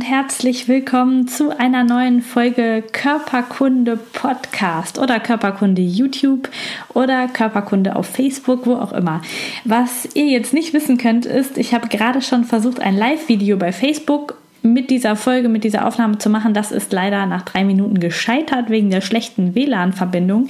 Und 0.00 0.06
herzlich 0.06 0.66
willkommen 0.66 1.28
zu 1.28 1.50
einer 1.58 1.84
neuen 1.84 2.22
Folge 2.22 2.82
Körperkunde 2.90 3.98
Podcast 3.98 4.98
oder 4.98 5.20
Körperkunde 5.20 5.82
YouTube 5.82 6.48
oder 6.94 7.28
Körperkunde 7.28 7.94
auf 7.96 8.06
Facebook, 8.06 8.64
wo 8.64 8.76
auch 8.76 8.94
immer. 8.94 9.20
Was 9.66 10.08
ihr 10.14 10.24
jetzt 10.24 10.54
nicht 10.54 10.72
wissen 10.72 10.96
könnt, 10.96 11.26
ist, 11.26 11.58
ich 11.58 11.74
habe 11.74 11.88
gerade 11.88 12.22
schon 12.22 12.44
versucht, 12.44 12.80
ein 12.80 12.96
Live-Video 12.96 13.58
bei 13.58 13.72
Facebook 13.72 14.39
mit 14.62 14.90
dieser 14.90 15.16
Folge, 15.16 15.48
mit 15.48 15.64
dieser 15.64 15.86
Aufnahme 15.86 16.18
zu 16.18 16.30
machen. 16.30 16.54
Das 16.54 16.72
ist 16.72 16.92
leider 16.92 17.26
nach 17.26 17.42
drei 17.42 17.64
Minuten 17.64 18.00
gescheitert 18.00 18.68
wegen 18.68 18.90
der 18.90 19.00
schlechten 19.00 19.54
WLAN-Verbindung. 19.54 20.48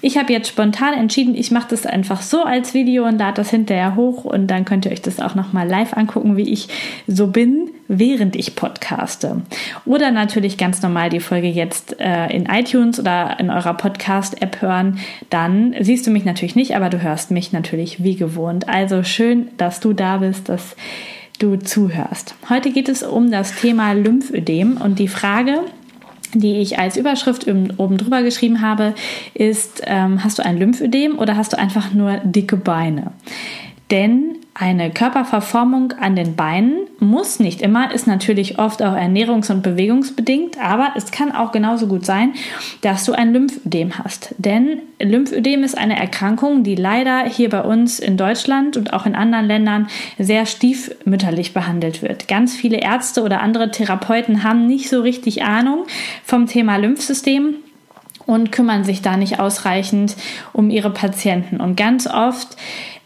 Ich 0.00 0.18
habe 0.18 0.32
jetzt 0.32 0.48
spontan 0.48 0.94
entschieden, 0.94 1.34
ich 1.34 1.50
mache 1.50 1.68
das 1.70 1.86
einfach 1.86 2.22
so 2.22 2.42
als 2.42 2.74
Video 2.74 3.06
und 3.06 3.18
lade 3.18 3.36
das 3.36 3.50
hinterher 3.50 3.94
hoch 3.96 4.24
und 4.24 4.48
dann 4.48 4.64
könnt 4.64 4.86
ihr 4.86 4.92
euch 4.92 5.02
das 5.02 5.20
auch 5.20 5.34
nochmal 5.34 5.68
live 5.68 5.96
angucken, 5.96 6.36
wie 6.36 6.50
ich 6.50 6.68
so 7.06 7.28
bin, 7.28 7.70
während 7.88 8.36
ich 8.36 8.56
podcaste. 8.56 9.42
Oder 9.84 10.10
natürlich 10.10 10.56
ganz 10.56 10.82
normal 10.82 11.10
die 11.10 11.20
Folge 11.20 11.48
jetzt 11.48 12.00
äh, 12.00 12.28
in 12.34 12.46
iTunes 12.46 12.98
oder 12.98 13.38
in 13.38 13.50
eurer 13.50 13.74
Podcast-App 13.74 14.62
hören. 14.62 14.98
Dann 15.30 15.74
siehst 15.80 16.06
du 16.06 16.10
mich 16.10 16.24
natürlich 16.24 16.56
nicht, 16.56 16.74
aber 16.74 16.88
du 16.88 17.02
hörst 17.02 17.30
mich 17.30 17.52
natürlich 17.52 18.02
wie 18.02 18.16
gewohnt. 18.16 18.68
Also 18.68 19.02
schön, 19.02 19.48
dass 19.56 19.80
du 19.80 19.92
da 19.92 20.18
bist, 20.18 20.48
dass 20.48 20.76
du 21.42 21.58
zuhörst. 21.58 22.34
Heute 22.48 22.70
geht 22.70 22.88
es 22.88 23.02
um 23.02 23.30
das 23.30 23.56
Thema 23.56 23.92
Lymphödem 23.92 24.76
und 24.76 24.98
die 24.98 25.08
Frage, 25.08 25.60
die 26.34 26.60
ich 26.60 26.78
als 26.78 26.96
Überschrift 26.96 27.46
oben 27.48 27.98
drüber 27.98 28.22
geschrieben 28.22 28.60
habe, 28.60 28.94
ist, 29.34 29.82
ähm, 29.86 30.22
hast 30.22 30.38
du 30.38 30.44
ein 30.44 30.56
Lymphödem 30.56 31.18
oder 31.18 31.36
hast 31.36 31.52
du 31.52 31.58
einfach 31.58 31.92
nur 31.92 32.18
dicke 32.24 32.56
Beine? 32.56 33.12
Denn 33.90 34.36
eine 34.54 34.90
Körperverformung 34.90 35.92
an 35.92 36.16
den 36.16 36.36
Beinen 36.36 36.81
muss 37.02 37.40
nicht 37.40 37.60
immer, 37.60 37.92
ist 37.92 38.06
natürlich 38.06 38.58
oft 38.58 38.82
auch 38.82 38.94
ernährungs- 38.94 39.50
und 39.50 39.62
bewegungsbedingt, 39.62 40.58
aber 40.58 40.92
es 40.96 41.10
kann 41.10 41.32
auch 41.32 41.52
genauso 41.52 41.88
gut 41.88 42.06
sein, 42.06 42.32
dass 42.80 43.04
du 43.04 43.12
ein 43.12 43.32
Lymphödem 43.32 43.98
hast. 43.98 44.34
Denn 44.38 44.78
Lymphödem 45.00 45.64
ist 45.64 45.76
eine 45.76 45.98
Erkrankung, 45.98 46.62
die 46.62 46.76
leider 46.76 47.24
hier 47.24 47.50
bei 47.50 47.62
uns 47.62 47.98
in 47.98 48.16
Deutschland 48.16 48.76
und 48.76 48.92
auch 48.92 49.04
in 49.04 49.14
anderen 49.14 49.46
Ländern 49.46 49.88
sehr 50.18 50.46
stiefmütterlich 50.46 51.52
behandelt 51.52 52.02
wird. 52.02 52.28
Ganz 52.28 52.54
viele 52.54 52.78
Ärzte 52.80 53.22
oder 53.22 53.42
andere 53.42 53.70
Therapeuten 53.70 54.44
haben 54.44 54.66
nicht 54.66 54.88
so 54.88 55.00
richtig 55.02 55.42
Ahnung 55.42 55.86
vom 56.24 56.46
Thema 56.46 56.76
Lymphsystem 56.76 57.56
und 58.26 58.52
kümmern 58.52 58.84
sich 58.84 59.02
da 59.02 59.16
nicht 59.16 59.40
ausreichend 59.40 60.16
um 60.52 60.70
ihre 60.70 60.90
Patienten. 60.90 61.60
Und 61.60 61.76
ganz 61.76 62.06
oft 62.06 62.56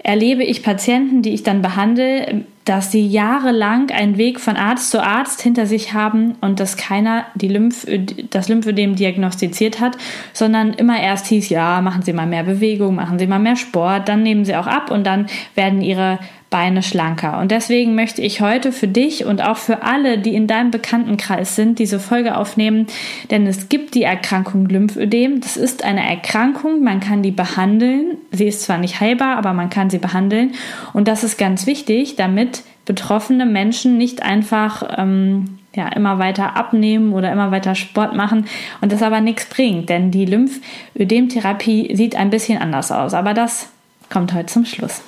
erlebe 0.02 0.44
ich 0.44 0.62
Patienten, 0.62 1.22
die 1.22 1.32
ich 1.32 1.42
dann 1.42 1.62
behandle, 1.62 2.44
dass 2.66 2.90
sie 2.90 3.06
jahrelang 3.06 3.90
einen 3.90 4.18
Weg 4.18 4.40
von 4.40 4.56
Arzt 4.56 4.90
zu 4.90 5.02
Arzt 5.02 5.40
hinter 5.40 5.66
sich 5.66 5.94
haben 5.94 6.34
und 6.40 6.60
dass 6.60 6.76
keiner 6.76 7.24
die 7.36 7.48
Lymph 7.48 7.86
das 8.30 8.48
Lymphödem 8.48 8.96
diagnostiziert 8.96 9.80
hat, 9.80 9.96
sondern 10.32 10.74
immer 10.74 11.00
erst 11.00 11.28
hieß, 11.28 11.48
ja, 11.48 11.80
machen 11.80 12.02
Sie 12.02 12.12
mal 12.12 12.26
mehr 12.26 12.42
Bewegung, 12.42 12.96
machen 12.96 13.18
Sie 13.18 13.28
mal 13.28 13.38
mehr 13.38 13.56
Sport, 13.56 14.08
dann 14.08 14.24
nehmen 14.24 14.44
Sie 14.44 14.56
auch 14.56 14.66
ab 14.66 14.90
und 14.90 15.06
dann 15.06 15.26
werden 15.54 15.80
Ihre 15.80 16.18
Beine 16.48 16.82
schlanker. 16.82 17.38
Und 17.40 17.50
deswegen 17.50 17.96
möchte 17.96 18.22
ich 18.22 18.40
heute 18.40 18.70
für 18.70 18.86
dich 18.86 19.24
und 19.24 19.42
auch 19.42 19.56
für 19.56 19.82
alle, 19.82 20.18
die 20.18 20.34
in 20.34 20.46
deinem 20.46 20.70
Bekanntenkreis 20.70 21.56
sind, 21.56 21.80
diese 21.80 21.98
Folge 21.98 22.36
aufnehmen, 22.36 22.86
denn 23.30 23.46
es 23.46 23.68
gibt 23.68 23.94
die 23.94 24.04
Erkrankung 24.04 24.66
Lymphödem. 24.66 25.40
Das 25.40 25.56
ist 25.56 25.84
eine 25.84 26.08
Erkrankung, 26.08 26.84
man 26.84 27.00
kann 27.00 27.22
die 27.22 27.32
behandeln. 27.32 28.18
Sie 28.30 28.46
ist 28.46 28.62
zwar 28.62 28.78
nicht 28.78 29.00
heilbar, 29.00 29.36
aber 29.36 29.52
man 29.54 29.70
kann 29.70 29.90
sie 29.90 29.98
behandeln. 29.98 30.52
Und 30.92 31.08
das 31.08 31.24
ist 31.24 31.36
ganz 31.36 31.66
wichtig, 31.66 32.14
damit 32.14 32.55
betroffene 32.86 33.44
Menschen 33.44 33.98
nicht 33.98 34.22
einfach 34.22 34.96
ähm, 34.96 35.58
ja, 35.74 35.88
immer 35.88 36.18
weiter 36.18 36.56
abnehmen 36.56 37.12
oder 37.12 37.30
immer 37.30 37.50
weiter 37.50 37.74
Sport 37.74 38.16
machen 38.16 38.46
und 38.80 38.92
das 38.92 39.02
aber 39.02 39.20
nichts 39.20 39.46
bringt, 39.46 39.90
denn 39.90 40.10
die 40.10 40.24
Lymphödemtherapie 40.24 41.94
sieht 41.94 42.16
ein 42.16 42.30
bisschen 42.30 42.58
anders 42.58 42.90
aus. 42.90 43.12
Aber 43.12 43.34
das 43.34 43.68
kommt 44.08 44.32
heute 44.32 44.46
zum 44.46 44.64
Schluss. 44.64 45.02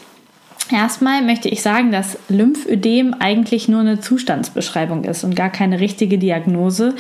Erstmal 0.71 1.22
möchte 1.22 1.49
ich 1.49 1.62
sagen, 1.62 1.93
dass 1.93 2.19
Lymphödem 2.28 3.15
eigentlich 3.19 3.69
nur 3.69 3.81
eine 3.81 4.00
Zustandsbeschreibung 4.00 5.05
ist 5.05 5.25
und 5.25 5.34
gar 5.34 5.49
keine 5.49 5.81
richtige 5.81 6.19
Diagnose. 6.19 6.94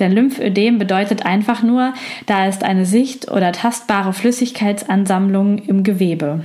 Denn 0.00 0.10
Lymphödem 0.10 0.78
bedeutet 0.78 1.24
einfach 1.24 1.62
nur, 1.62 1.94
da 2.26 2.46
ist 2.48 2.64
eine 2.64 2.86
sicht- 2.86 3.30
oder 3.30 3.52
tastbare 3.52 4.12
Flüssigkeitsansammlung 4.12 5.58
im 5.58 5.84
Gewebe. 5.84 6.42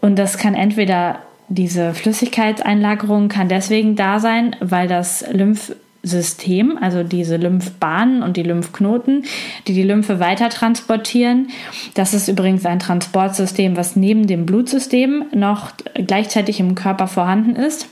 Und 0.00 0.16
das 0.16 0.38
kann 0.38 0.54
entweder 0.54 1.18
diese 1.48 1.94
Flüssigkeitseinlagerung 1.94 3.28
kann 3.28 3.48
deswegen 3.48 3.96
da 3.96 4.18
sein, 4.18 4.56
weil 4.60 4.88
das 4.88 5.24
Lymph 5.32 5.74
System, 6.04 6.78
also 6.80 7.02
diese 7.02 7.36
Lymphbahnen 7.36 8.22
und 8.22 8.36
die 8.36 8.42
Lymphknoten, 8.42 9.24
die 9.66 9.72
die 9.72 9.82
Lymphe 9.82 10.20
weiter 10.20 10.50
transportieren. 10.50 11.48
Das 11.94 12.12
ist 12.12 12.28
übrigens 12.28 12.66
ein 12.66 12.78
Transportsystem, 12.78 13.76
was 13.76 13.96
neben 13.96 14.26
dem 14.26 14.44
Blutsystem 14.44 15.24
noch 15.32 15.72
gleichzeitig 15.94 16.60
im 16.60 16.74
Körper 16.74 17.08
vorhanden 17.08 17.56
ist 17.56 17.88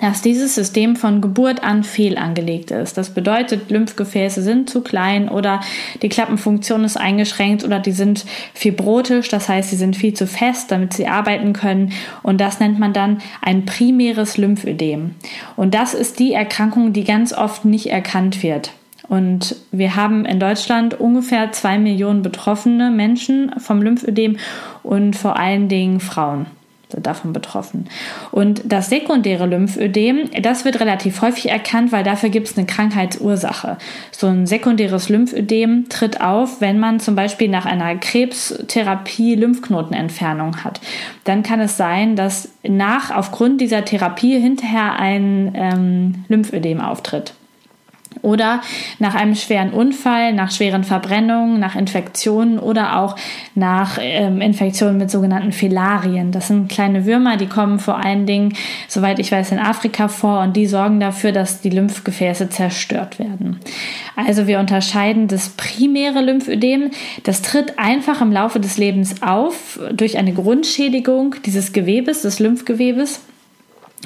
dass 0.00 0.22
dieses 0.22 0.54
System 0.54 0.96
von 0.96 1.20
Geburt 1.20 1.62
an 1.62 1.84
fehlangelegt 1.84 2.70
ist. 2.70 2.96
Das 2.96 3.10
bedeutet, 3.10 3.70
Lymphgefäße 3.70 4.42
sind 4.42 4.70
zu 4.70 4.80
klein 4.80 5.28
oder 5.28 5.60
die 6.00 6.08
Klappenfunktion 6.08 6.84
ist 6.84 6.96
eingeschränkt 6.96 7.62
oder 7.62 7.78
die 7.78 7.92
sind 7.92 8.24
fibrotisch, 8.54 9.28
das 9.28 9.48
heißt, 9.48 9.70
sie 9.70 9.76
sind 9.76 9.94
viel 9.94 10.14
zu 10.14 10.26
fest, 10.26 10.70
damit 10.70 10.94
sie 10.94 11.06
arbeiten 11.06 11.52
können. 11.52 11.92
Und 12.22 12.40
das 12.40 12.58
nennt 12.58 12.78
man 12.78 12.92
dann 12.92 13.18
ein 13.42 13.66
primäres 13.66 14.38
Lymphödem. 14.38 15.14
Und 15.56 15.74
das 15.74 15.94
ist 15.94 16.18
die 16.18 16.32
Erkrankung, 16.32 16.92
die 16.92 17.04
ganz 17.04 17.32
oft 17.32 17.64
nicht 17.64 17.90
erkannt 17.90 18.42
wird. 18.42 18.72
Und 19.08 19.56
wir 19.72 19.94
haben 19.94 20.24
in 20.24 20.40
Deutschland 20.40 20.98
ungefähr 20.98 21.52
zwei 21.52 21.78
Millionen 21.78 22.22
betroffene 22.22 22.90
Menschen 22.90 23.52
vom 23.58 23.82
Lymphödem 23.82 24.38
und 24.82 25.16
vor 25.16 25.36
allen 25.36 25.68
Dingen 25.68 26.00
Frauen 26.00 26.46
davon 27.00 27.32
betroffen. 27.32 27.88
Und 28.30 28.62
das 28.64 28.90
sekundäre 28.90 29.46
Lymphödem, 29.46 30.30
das 30.42 30.64
wird 30.64 30.80
relativ 30.80 31.22
häufig 31.22 31.50
erkannt, 31.50 31.92
weil 31.92 32.04
dafür 32.04 32.28
gibt 32.28 32.48
es 32.48 32.56
eine 32.56 32.66
Krankheitsursache. 32.66 33.78
So 34.10 34.26
ein 34.26 34.46
sekundäres 34.46 35.08
Lymphödem 35.08 35.88
tritt 35.88 36.20
auf, 36.20 36.60
wenn 36.60 36.78
man 36.78 37.00
zum 37.00 37.14
Beispiel 37.14 37.48
nach 37.48 37.66
einer 37.66 37.96
Krebstherapie 37.96 39.34
Lymphknotenentfernung 39.34 40.64
hat. 40.64 40.80
Dann 41.24 41.42
kann 41.42 41.60
es 41.60 41.76
sein, 41.76 42.16
dass 42.16 42.50
nach 42.62 43.10
aufgrund 43.10 43.60
dieser 43.60 43.84
Therapie 43.84 44.38
hinterher 44.38 44.98
ein 44.98 45.52
ähm, 45.54 46.24
Lymphödem 46.28 46.80
auftritt. 46.80 47.34
Oder 48.20 48.60
nach 48.98 49.14
einem 49.14 49.34
schweren 49.34 49.70
Unfall, 49.70 50.32
nach 50.32 50.50
schweren 50.50 50.84
Verbrennungen, 50.84 51.58
nach 51.58 51.74
Infektionen 51.74 52.58
oder 52.58 52.98
auch 52.98 53.16
nach 53.54 53.98
ähm, 54.00 54.40
Infektionen 54.40 54.98
mit 54.98 55.10
sogenannten 55.10 55.52
Filarien. 55.52 56.32
Das 56.32 56.48
sind 56.48 56.68
kleine 56.68 57.06
Würmer, 57.06 57.36
die 57.36 57.46
kommen 57.46 57.78
vor 57.78 57.96
allen 57.96 58.26
Dingen, 58.26 58.54
soweit 58.88 59.18
ich 59.18 59.32
weiß, 59.32 59.52
in 59.52 59.58
Afrika 59.58 60.08
vor 60.08 60.40
und 60.40 60.56
die 60.56 60.66
sorgen 60.66 61.00
dafür, 61.00 61.32
dass 61.32 61.60
die 61.60 61.70
Lymphgefäße 61.70 62.50
zerstört 62.50 63.18
werden. 63.18 63.60
Also 64.16 64.46
wir 64.46 64.58
unterscheiden 64.58 65.28
das 65.28 65.50
primäre 65.50 66.20
Lymphödem. 66.20 66.90
Das 67.24 67.42
tritt 67.42 67.78
einfach 67.78 68.20
im 68.20 68.32
Laufe 68.32 68.60
des 68.60 68.78
Lebens 68.78 69.22
auf 69.22 69.80
durch 69.92 70.18
eine 70.18 70.32
Grundschädigung 70.32 71.36
dieses 71.44 71.72
Gewebes, 71.72 72.22
des 72.22 72.38
Lymphgewebes 72.38 73.20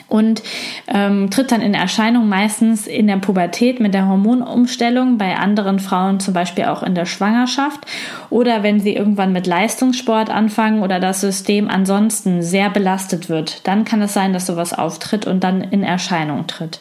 und 0.09 0.43
ähm, 0.89 1.31
tritt 1.31 1.51
dann 1.53 1.61
in 1.61 1.75
Erscheinung 1.75 2.29
meistens 2.29 2.87
in 2.87 3.07
der 3.07 3.17
Pubertät 3.17 3.81
mit 3.81 3.95
der 3.95 4.07
Hormonumstellung, 4.07 5.19
bei 5.19 5.37
anderen 5.37 5.79
Frauen 5.79 6.21
zum 6.21 6.35
Beispiel 6.35 6.67
auch 6.67 6.83
in 6.83 6.95
der 6.95 7.07
Schwangerschaft 7.07 7.87
oder 8.31 8.63
wenn 8.63 8.81
sie 8.81 8.95
irgendwann 8.95 9.33
mit 9.33 9.47
Leistungssport 9.47 10.31
anfangen 10.31 10.83
oder 10.83 11.01
das 11.01 11.21
System 11.21 11.69
ansonsten 11.69 12.43
sehr 12.43 12.71
belastet 12.71 13.29
wird, 13.29 13.67
dann 13.67 13.85
kann 13.85 14.01
es 14.03 14.15
sein, 14.15 14.33
dass 14.33 14.47
sowas 14.47 14.73
auftritt 14.73 15.27
und 15.27 15.43
dann 15.43 15.63
in 15.63 15.83
Erscheinung 15.83 16.47
tritt. 16.47 16.81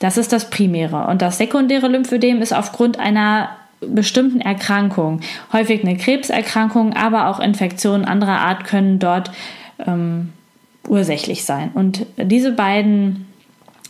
Das 0.00 0.18
ist 0.18 0.32
das 0.32 0.50
Primäre. 0.50 1.06
Und 1.06 1.22
das 1.22 1.38
sekundäre 1.38 1.88
Lymphödem 1.88 2.42
ist 2.42 2.52
aufgrund 2.52 2.98
einer 2.98 3.50
bestimmten 3.80 4.40
Erkrankung, 4.40 5.20
häufig 5.52 5.82
eine 5.82 5.96
Krebserkrankung, 5.96 6.94
aber 6.94 7.28
auch 7.28 7.40
Infektionen 7.40 8.04
anderer 8.04 8.40
Art 8.40 8.64
können 8.64 8.98
dort 8.98 9.30
ähm, 9.86 10.32
ursächlich 10.88 11.44
sein. 11.44 11.70
Und 11.74 12.06
diese 12.16 12.52
beiden 12.52 13.26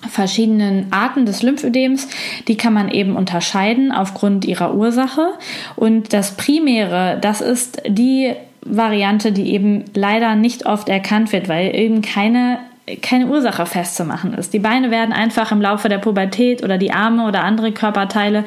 verschiedenen 0.09 0.93
Arten 0.93 1.27
des 1.27 1.43
Lymphödems, 1.43 2.09
die 2.49 2.57
kann 2.57 2.73
man 2.73 2.91
eben 2.91 3.17
unterscheiden 3.17 3.93
aufgrund 3.93 4.45
ihrer 4.45 4.75
Ursache. 4.75 5.31
Und 5.75 6.13
das 6.13 6.37
Primäre, 6.37 7.19
das 7.21 7.41
ist 7.41 7.83
die 7.89 8.35
Variante, 8.63 9.33
die 9.33 9.53
eben 9.53 9.85
leider 9.95 10.35
nicht 10.35 10.67
oft 10.67 10.89
erkannt 10.89 11.33
wird, 11.33 11.49
weil 11.49 11.75
eben 11.75 12.03
keine 12.03 12.59
keine 13.03 13.27
Ursache 13.27 13.67
festzumachen 13.67 14.33
ist. 14.35 14.53
Die 14.53 14.61
Beine 14.61 14.93
werden 14.93 15.13
einfach 15.13 15.51
im 15.51 15.61
Laufe 15.61 15.89
der 15.89 15.99
Pubertät 15.99 16.63
oder 16.63 16.79
die 16.79 16.93
Arme 16.93 17.27
oder 17.27 17.43
andere 17.43 17.73
Körperteile 17.73 18.45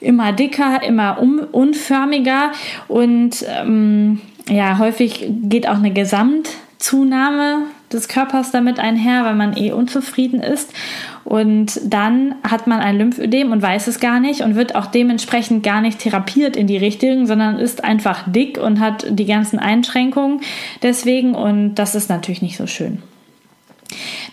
immer 0.00 0.32
dicker, 0.32 0.80
immer 0.86 1.18
unförmiger 1.18 2.52
und 2.86 3.44
ähm, 3.48 4.20
ja, 4.48 4.78
häufig 4.78 5.26
geht 5.28 5.66
auch 5.68 5.78
eine 5.78 5.92
Gesamtzunahme 5.92 7.62
des 7.94 8.08
Körpers 8.08 8.50
damit 8.50 8.78
einher, 8.78 9.24
weil 9.24 9.34
man 9.34 9.56
eh 9.56 9.72
unzufrieden 9.72 10.40
ist. 10.40 10.72
Und 11.24 11.80
dann 11.84 12.34
hat 12.48 12.66
man 12.66 12.80
ein 12.80 12.98
Lymphödem 12.98 13.52
und 13.52 13.62
weiß 13.62 13.86
es 13.86 14.00
gar 14.00 14.20
nicht 14.20 14.42
und 14.42 14.56
wird 14.56 14.74
auch 14.74 14.86
dementsprechend 14.86 15.62
gar 15.62 15.80
nicht 15.80 16.00
therapiert 16.00 16.56
in 16.56 16.66
die 16.66 16.76
Richtung, 16.76 17.26
sondern 17.26 17.58
ist 17.58 17.82
einfach 17.82 18.24
dick 18.26 18.58
und 18.58 18.80
hat 18.80 19.06
die 19.08 19.26
ganzen 19.26 19.58
Einschränkungen 19.58 20.40
deswegen. 20.82 21.34
Und 21.34 21.76
das 21.76 21.94
ist 21.94 22.10
natürlich 22.10 22.42
nicht 22.42 22.56
so 22.56 22.66
schön. 22.66 23.02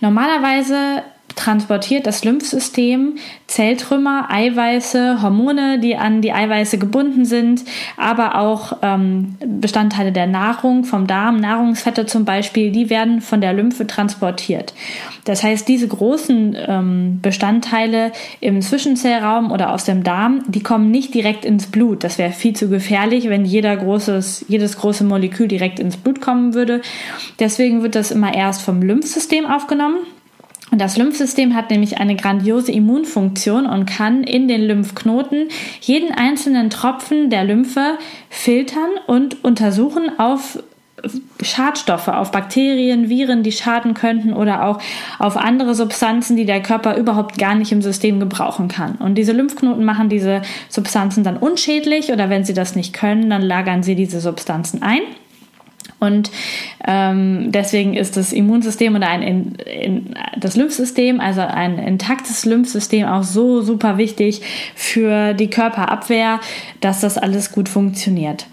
Normalerweise 0.01 1.03
transportiert 1.35 2.05
das 2.07 2.23
Lymphsystem 2.23 3.15
Zelltrümmer, 3.47 4.27
Eiweiße, 4.29 5.21
Hormone, 5.21 5.79
die 5.79 5.95
an 5.97 6.21
die 6.21 6.31
Eiweiße 6.31 6.77
gebunden 6.77 7.25
sind, 7.25 7.63
aber 7.97 8.35
auch 8.35 8.77
ähm, 8.81 9.35
Bestandteile 9.45 10.11
der 10.11 10.27
Nahrung, 10.27 10.85
vom 10.85 11.07
Darm, 11.07 11.37
Nahrungsfette 11.37 12.05
zum 12.05 12.23
Beispiel, 12.23 12.71
die 12.71 12.89
werden 12.89 13.21
von 13.21 13.41
der 13.41 13.53
Lymphe 13.53 13.85
transportiert. 13.87 14.73
Das 15.25 15.43
heißt, 15.43 15.67
diese 15.67 15.87
großen 15.87 16.55
ähm, 16.67 17.19
Bestandteile 17.21 18.11
im 18.39 18.61
Zwischenzellraum 18.61 19.51
oder 19.51 19.73
aus 19.73 19.83
dem 19.83 20.03
Darm, 20.03 20.43
die 20.47 20.63
kommen 20.63 20.91
nicht 20.91 21.13
direkt 21.13 21.45
ins 21.45 21.67
Blut. 21.67 22.03
Das 22.03 22.17
wäre 22.17 22.31
viel 22.31 22.55
zu 22.55 22.69
gefährlich, 22.69 23.29
wenn 23.29 23.45
jeder 23.45 23.75
großes, 23.75 24.45
jedes 24.47 24.77
große 24.77 25.03
Molekül 25.03 25.47
direkt 25.47 25.79
ins 25.79 25.97
Blut 25.97 26.21
kommen 26.21 26.53
würde. 26.53 26.81
Deswegen 27.39 27.83
wird 27.83 27.95
das 27.95 28.11
immer 28.11 28.33
erst 28.33 28.61
vom 28.61 28.81
Lymphsystem 28.81 29.45
aufgenommen. 29.45 29.97
Und 30.71 30.79
das 30.79 30.97
Lymphsystem 30.97 31.53
hat 31.53 31.69
nämlich 31.69 31.97
eine 31.97 32.15
grandiose 32.15 32.71
Immunfunktion 32.71 33.65
und 33.65 33.85
kann 33.85 34.23
in 34.23 34.47
den 34.47 34.61
Lymphknoten 34.61 35.49
jeden 35.81 36.13
einzelnen 36.13 36.69
Tropfen 36.69 37.29
der 37.29 37.43
Lymphe 37.43 37.97
filtern 38.29 38.89
und 39.05 39.43
untersuchen 39.43 40.17
auf 40.17 40.57
Schadstoffe, 41.41 42.07
auf 42.07 42.31
Bakterien, 42.31 43.09
Viren, 43.09 43.43
die 43.43 43.51
schaden 43.51 43.93
könnten 43.93 44.33
oder 44.33 44.65
auch 44.65 44.79
auf 45.19 45.35
andere 45.35 45.73
Substanzen, 45.75 46.37
die 46.37 46.45
der 46.45 46.61
Körper 46.61 46.95
überhaupt 46.95 47.37
gar 47.37 47.55
nicht 47.55 47.71
im 47.71 47.81
System 47.81 48.19
gebrauchen 48.19 48.67
kann. 48.67 48.95
Und 48.95 49.15
diese 49.15 49.31
Lymphknoten 49.31 49.83
machen 49.83 50.09
diese 50.09 50.41
Substanzen 50.69 51.23
dann 51.23 51.37
unschädlich 51.37 52.11
oder 52.11 52.29
wenn 52.29 52.45
sie 52.45 52.53
das 52.53 52.75
nicht 52.75 52.93
können, 52.93 53.29
dann 53.29 53.41
lagern 53.41 53.83
sie 53.83 53.95
diese 53.95 54.21
Substanzen 54.21 54.83
ein. 54.83 55.01
Und 56.01 56.31
ähm, 56.87 57.51
deswegen 57.51 57.93
ist 57.93 58.17
das 58.17 58.33
Immunsystem 58.33 58.95
oder 58.95 59.07
ein, 59.07 59.21
in, 59.21 59.55
in, 59.55 60.15
das 60.35 60.55
Lymphsystem, 60.55 61.19
also 61.19 61.41
ein 61.41 61.77
intaktes 61.77 62.43
Lymphsystem, 62.43 63.05
auch 63.05 63.21
so 63.21 63.61
super 63.61 63.99
wichtig 63.99 64.41
für 64.73 65.35
die 65.35 65.51
Körperabwehr, 65.51 66.39
dass 66.79 67.01
das 67.01 67.19
alles 67.19 67.51
gut 67.51 67.69
funktioniert. 67.69 68.47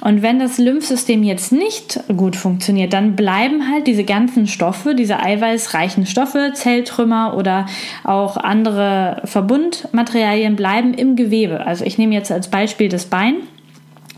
Und 0.00 0.22
wenn 0.22 0.40
das 0.40 0.58
Lymphsystem 0.58 1.22
jetzt 1.22 1.52
nicht 1.52 2.00
gut 2.16 2.34
funktioniert, 2.34 2.92
dann 2.92 3.14
bleiben 3.14 3.70
halt 3.70 3.86
diese 3.86 4.04
ganzen 4.04 4.48
Stoffe, 4.48 4.96
diese 4.96 5.20
eiweißreichen 5.20 6.04
Stoffe, 6.04 6.50
Zelltrümmer 6.54 7.36
oder 7.36 7.66
auch 8.02 8.36
andere 8.36 9.22
Verbundmaterialien 9.24 10.56
bleiben 10.56 10.94
im 10.94 11.14
Gewebe. 11.14 11.64
Also 11.64 11.84
ich 11.84 11.96
nehme 11.96 12.14
jetzt 12.14 12.32
als 12.32 12.48
Beispiel 12.48 12.88
das 12.88 13.06
Bein. 13.06 13.36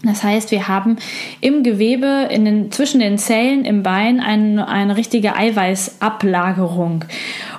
Das 0.02 0.24
heißt, 0.24 0.50
wir 0.50 0.66
haben 0.66 0.96
im 1.42 1.62
Gewebe, 1.62 2.28
in 2.30 2.46
den, 2.46 2.72
zwischen 2.72 3.00
den 3.00 3.18
Zellen 3.18 3.66
im 3.66 3.82
Bein 3.82 4.20
eine, 4.20 4.66
eine 4.66 4.96
richtige 4.96 5.36
Eiweißablagerung. 5.36 7.04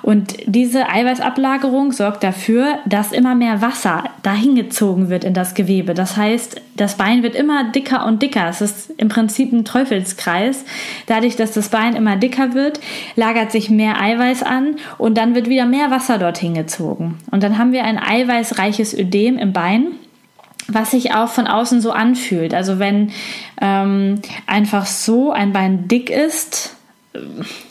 Und 0.02 0.38
diese 0.48 0.90
Eiweißablagerung 0.90 1.92
sorgt 1.92 2.24
dafür, 2.24 2.80
dass 2.88 3.12
immer 3.12 3.36
mehr 3.36 3.62
Wasser 3.62 4.06
dahin 4.24 4.56
gezogen 4.56 5.10
wird 5.10 5.24
in 5.24 5.36
das 5.36 5.54
Gewebe. 5.54 5.94
Das 5.94 6.18
heißt, 6.18 6.60
das 6.76 6.98
Bein 6.98 7.22
wird 7.22 7.36
immer 7.36 7.66
dicker 7.66 8.08
und 8.08 8.24
dicker. 8.24 8.50
Es 8.50 8.62
ist 8.62 8.92
im 8.98 9.10
Prinzip 9.10 9.54
ein 9.54 9.64
Teufelskreis. 9.64 10.66
Dadurch, 11.06 11.36
dass 11.36 11.52
das 11.52 11.70
Bein 11.70 11.96
immer 11.96 12.16
dicker 12.16 12.56
wird, 12.56 12.80
lagert 13.16 13.52
sich 13.52 13.70
mehr 13.70 14.02
Eiweiß 14.02 14.42
an 14.42 14.78
und 14.98 15.16
dann 15.16 15.36
wird 15.36 15.48
wieder 15.48 15.68
mehr 15.68 15.92
Wasser 15.92 16.18
dorthin 16.18 16.56
gezogen. 16.56 17.20
Und 17.30 17.44
dann 17.44 17.60
haben 17.60 17.72
wir 17.72 17.84
ein 17.84 18.00
eiweißreiches 18.00 18.98
Ödem 18.98 19.38
im 19.38 19.54
Bein 19.54 19.90
was 20.74 20.92
sich 20.92 21.14
auch 21.14 21.30
von 21.30 21.48
außen 21.48 21.82
so 21.82 21.92
anfühlt. 21.92 22.54
Also 22.54 22.80
wenn 22.80 23.12
ähm, 23.62 24.22
einfach 24.48 24.86
so 24.86 25.32
ein 25.32 25.54
Bein 25.54 25.88
dick 25.88 26.10
ist, 26.10 26.76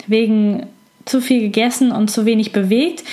wegen 0.07 0.67
zu 1.05 1.21
viel 1.21 1.41
gegessen 1.41 1.91
und 1.91 2.09
zu 2.09 2.25
wenig 2.25 2.51
bewegt, 2.51 3.03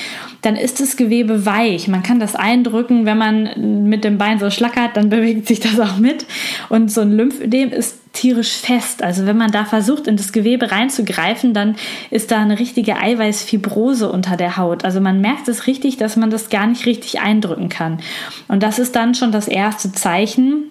dann 0.43 0.57
ist 0.57 0.81
das 0.81 0.97
Gewebe 0.97 1.47
weich. 1.47 1.89
Man 1.89 2.03
kann 2.03 2.21
das 2.21 2.37
eindrücken, 2.37 3.07
wenn 3.07 3.19
man 3.19 3.89
mit 3.89 4.05
dem 4.05 4.19
Bein 4.19 4.39
so 4.39 4.51
schlackert, 4.51 4.97
dann 4.97 5.09
bewegt 5.11 5.49
sich 5.49 5.61
das 5.61 5.81
auch 5.81 5.99
mit. 5.99 6.27
Und 6.69 6.93
so 6.93 7.01
ein 7.01 7.13
Lymphödem 7.13 7.71
ist 7.71 7.99
tierisch 8.13 8.53
fest. 8.57 9.03
Also 9.03 9.27
wenn 9.27 9.37
man 9.37 9.51
da 9.51 9.65
versucht, 9.65 10.07
in 10.07 10.17
das 10.17 10.33
Gewebe 10.33 10.71
reinzugreifen, 10.71 11.55
dann 11.55 11.77
ist 12.11 12.31
da 12.31 12.39
eine 12.39 12.59
richtige 12.59 12.97
Eiweißfibrose 12.97 14.11
unter 14.11 14.37
der 14.37 14.57
Haut. 14.57 14.85
Also 14.85 15.01
man 15.01 15.21
merkt 15.21 15.49
es 15.49 15.67
richtig, 15.67 15.97
dass 15.99 16.17
man 16.17 16.31
das 16.31 16.49
gar 16.49 16.67
nicht 16.67 16.87
richtig 16.87 17.21
eindrücken 17.21 17.69
kann. 17.69 17.99
Und 18.49 18.63
das 18.63 18.79
ist 18.79 18.97
dann 18.97 19.15
schon 19.15 19.33
das 19.33 19.49
erste 19.49 19.93
Zeichen, 19.93 20.68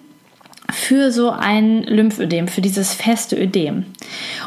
für 0.70 1.10
so 1.12 1.30
ein 1.30 1.82
Lymphödem, 1.84 2.46
für 2.46 2.60
dieses 2.60 2.92
feste 2.92 3.36
Ödem. 3.36 3.86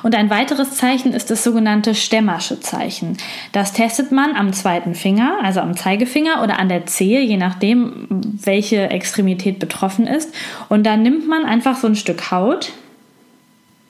Und 0.04 0.16
ein 0.16 0.30
weiteres 0.30 0.76
Zeichen 0.76 1.14
ist 1.14 1.32
das 1.32 1.44
sogenannte 1.44 1.96
Stämmersche 1.96 2.60
Zeichen. 2.60 3.18
Das 3.54 3.74
testet 3.74 4.12
man 4.12 4.36
am 4.36 4.54
zweiten 4.54 4.94
Finger, 4.94 5.40
also 5.42 5.62
am 5.62 5.76
Zeigefinger 5.76 6.44
oder 6.44 6.60
an 6.60 6.70
der 6.70 6.86
Zehe, 6.86 7.22
je 7.22 7.38
nachdem, 7.38 8.08
welche 8.10 8.90
Extremität 8.90 9.58
betroffen 9.58 10.06
ist. 10.06 10.34
Und 10.70 10.86
dann 10.86 11.02
nimmt 11.02 11.28
man 11.28 11.44
einfach 11.46 11.76
so 11.76 11.88
ein 11.88 11.96
Stück 11.96 12.30
Haut, 12.30 12.72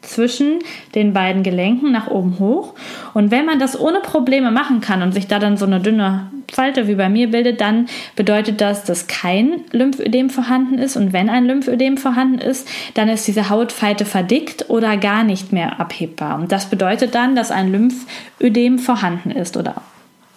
zwischen 0.02 0.60
den 0.96 1.14
beiden 1.14 1.44
Gelenken 1.44 1.92
nach 1.92 2.08
oben 2.08 2.40
hoch. 2.40 2.74
Und 3.14 3.32
wenn 3.32 3.46
man 3.46 3.60
das 3.60 3.80
ohne 3.80 4.00
Probleme 4.00 4.52
machen 4.52 4.82
kann 4.82 5.02
und 5.02 5.14
sich 5.14 5.28
da 5.28 5.40
dann 5.40 5.58
so 5.58 5.66
eine 5.66 5.80
dünne 5.80 6.32
Falte 6.52 6.88
wie 6.88 6.96
bei 6.96 7.08
mir 7.08 7.32
bildet, 7.32 7.62
dann 7.62 7.88
bedeutet 8.16 8.60
das, 8.60 8.84
dass 8.84 9.08
kein 9.08 9.62
Lymphödem 9.72 10.30
vorhanden 10.30 10.80
ist. 10.80 10.98
Und 10.98 11.14
wenn 11.14 11.30
ein 11.30 11.46
Lymphödem 11.46 11.98
vorhanden 11.98 12.40
ist, 12.40 12.68
dann 12.94 13.10
ist 13.10 13.28
diese 13.28 13.50
Hautfalte 13.50 14.06
verdickt 14.06 14.70
oder 14.70 14.98
gar 14.98 15.24
nicht 15.24 15.54
mehr 15.54 15.80
abhebbar. 15.80 16.40
Und 16.40 16.52
das 16.52 16.70
bedeutet 16.70 17.16
dann, 17.16 17.36
dass 17.36 17.52
ein 17.52 17.72
Lymphödem 17.72 18.80
vorhanden 18.80 19.32
ist 19.32 19.56
oder 19.56 19.82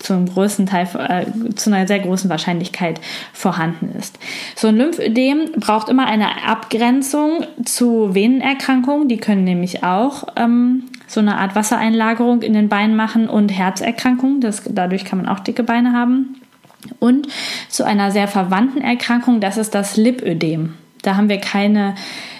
zum 0.05 0.27
größten 0.27 0.67
Teil, 0.67 0.89
äh, 0.99 1.55
zu 1.55 1.71
einer 1.71 1.87
sehr 1.87 2.01
großen 2.01 2.31
Wahrscheinlichkeit 2.31 3.01
vorhanden 3.33 3.93
ist. 3.99 4.19
So 4.55 4.69
ein 4.69 4.77
Lymphödem 4.77 5.53
braucht 5.57 5.89
immer 5.89 6.07
eine 6.07 6.45
Abgrenzung 6.47 7.45
zu 7.65 8.15
Venenerkrankungen. 8.15 9.09
Die 9.09 9.17
können 9.17 9.45
nämlich 9.45 9.83
auch 9.83 10.25
ähm, 10.37 10.85
so 11.07 11.21
eine 11.21 11.39
Art 11.39 11.55
Wassereinlagerung 11.55 12.43
in 12.43 12.53
den 12.53 12.69
Beinen 12.69 12.97
machen 12.97 13.29
und 13.29 13.49
Herzerkrankungen. 13.49 14.41
Das, 14.41 14.63
dadurch 14.69 15.05
kann 15.05 15.19
man 15.19 15.29
auch 15.29 15.41
dicke 15.41 15.63
Beine 15.63 15.93
haben. 15.93 16.37
Und 16.99 17.29
zu 17.69 17.85
einer 17.85 18.11
sehr 18.11 18.29
verwandten 18.29 18.83
Erkrankung, 18.83 19.41
das 19.41 19.57
ist 19.57 19.75
das 19.75 19.97
Lipödem. 19.97 20.75
Da 21.03 21.17
haben 21.17 21.29
wir 21.29 21.39
keine 21.39 21.95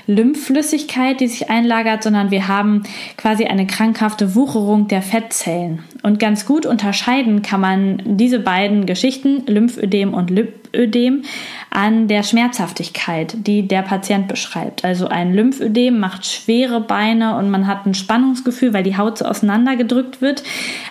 Lymphflüssigkeit, 0.07 1.21
die 1.21 1.29
sich 1.29 1.51
einlagert, 1.51 2.03
sondern 2.03 2.31
wir 2.31 2.49
haben 2.49 2.83
quasi 3.17 3.45
eine 3.45 3.67
krankhafte 3.67 4.35
Wucherung 4.35 4.89
der 4.89 5.03
Fettzellen. 5.03 5.83
Und 6.03 6.19
ganz 6.19 6.47
gut 6.47 6.67
unterscheiden 6.67 7.43
kann 7.43 7.61
man 7.61 8.03
diese 8.05 8.39
beiden 8.39 8.87
Geschichten, 8.87 9.45
Lymphödem 9.47 10.13
und 10.13 10.31
Lipödem, 10.31 11.23
an 11.71 12.09
der 12.09 12.23
Schmerzhaftigkeit, 12.23 13.35
die 13.47 13.67
der 13.67 13.83
Patient 13.83 14.29
beschreibt. 14.29 14.85
Also 14.85 15.09
ein 15.09 15.35
Lymphödem 15.35 15.99
macht 15.99 16.27
schwere 16.27 16.81
Beine 16.81 17.37
und 17.37 17.51
man 17.51 17.67
hat 17.67 17.87
ein 17.87 17.95
Spannungsgefühl, 17.95 18.73
weil 18.75 18.83
die 18.85 18.97
Haut 18.97 19.19
so 19.19 19.25
auseinandergedrückt 19.25 20.21
wird, 20.21 20.43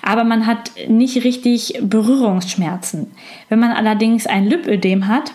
aber 0.02 0.24
man 0.24 0.48
hat 0.48 0.72
nicht 0.88 1.24
richtig 1.24 1.80
Berührungsschmerzen. 1.82 3.12
Wenn 3.50 3.60
man 3.60 3.72
allerdings 3.72 4.26
ein 4.26 4.46
Lipödem 4.46 5.08
hat, 5.08 5.34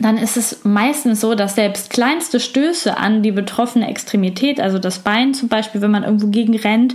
dann 0.00 0.16
ist 0.16 0.36
es 0.36 0.64
meistens 0.64 1.20
so, 1.20 1.34
dass 1.34 1.54
selbst 1.54 1.90
kleinste 1.90 2.40
Stöße 2.40 2.96
an 2.96 3.22
die 3.22 3.32
betroffene 3.32 3.88
Extremität, 3.88 4.60
also 4.60 4.78
das 4.78 5.00
Bein 5.00 5.34
zum 5.34 5.48
Beispiel, 5.48 5.82
wenn 5.82 5.90
man 5.90 6.04
irgendwo 6.04 6.28
gegen 6.28 6.56
rennt 6.56 6.94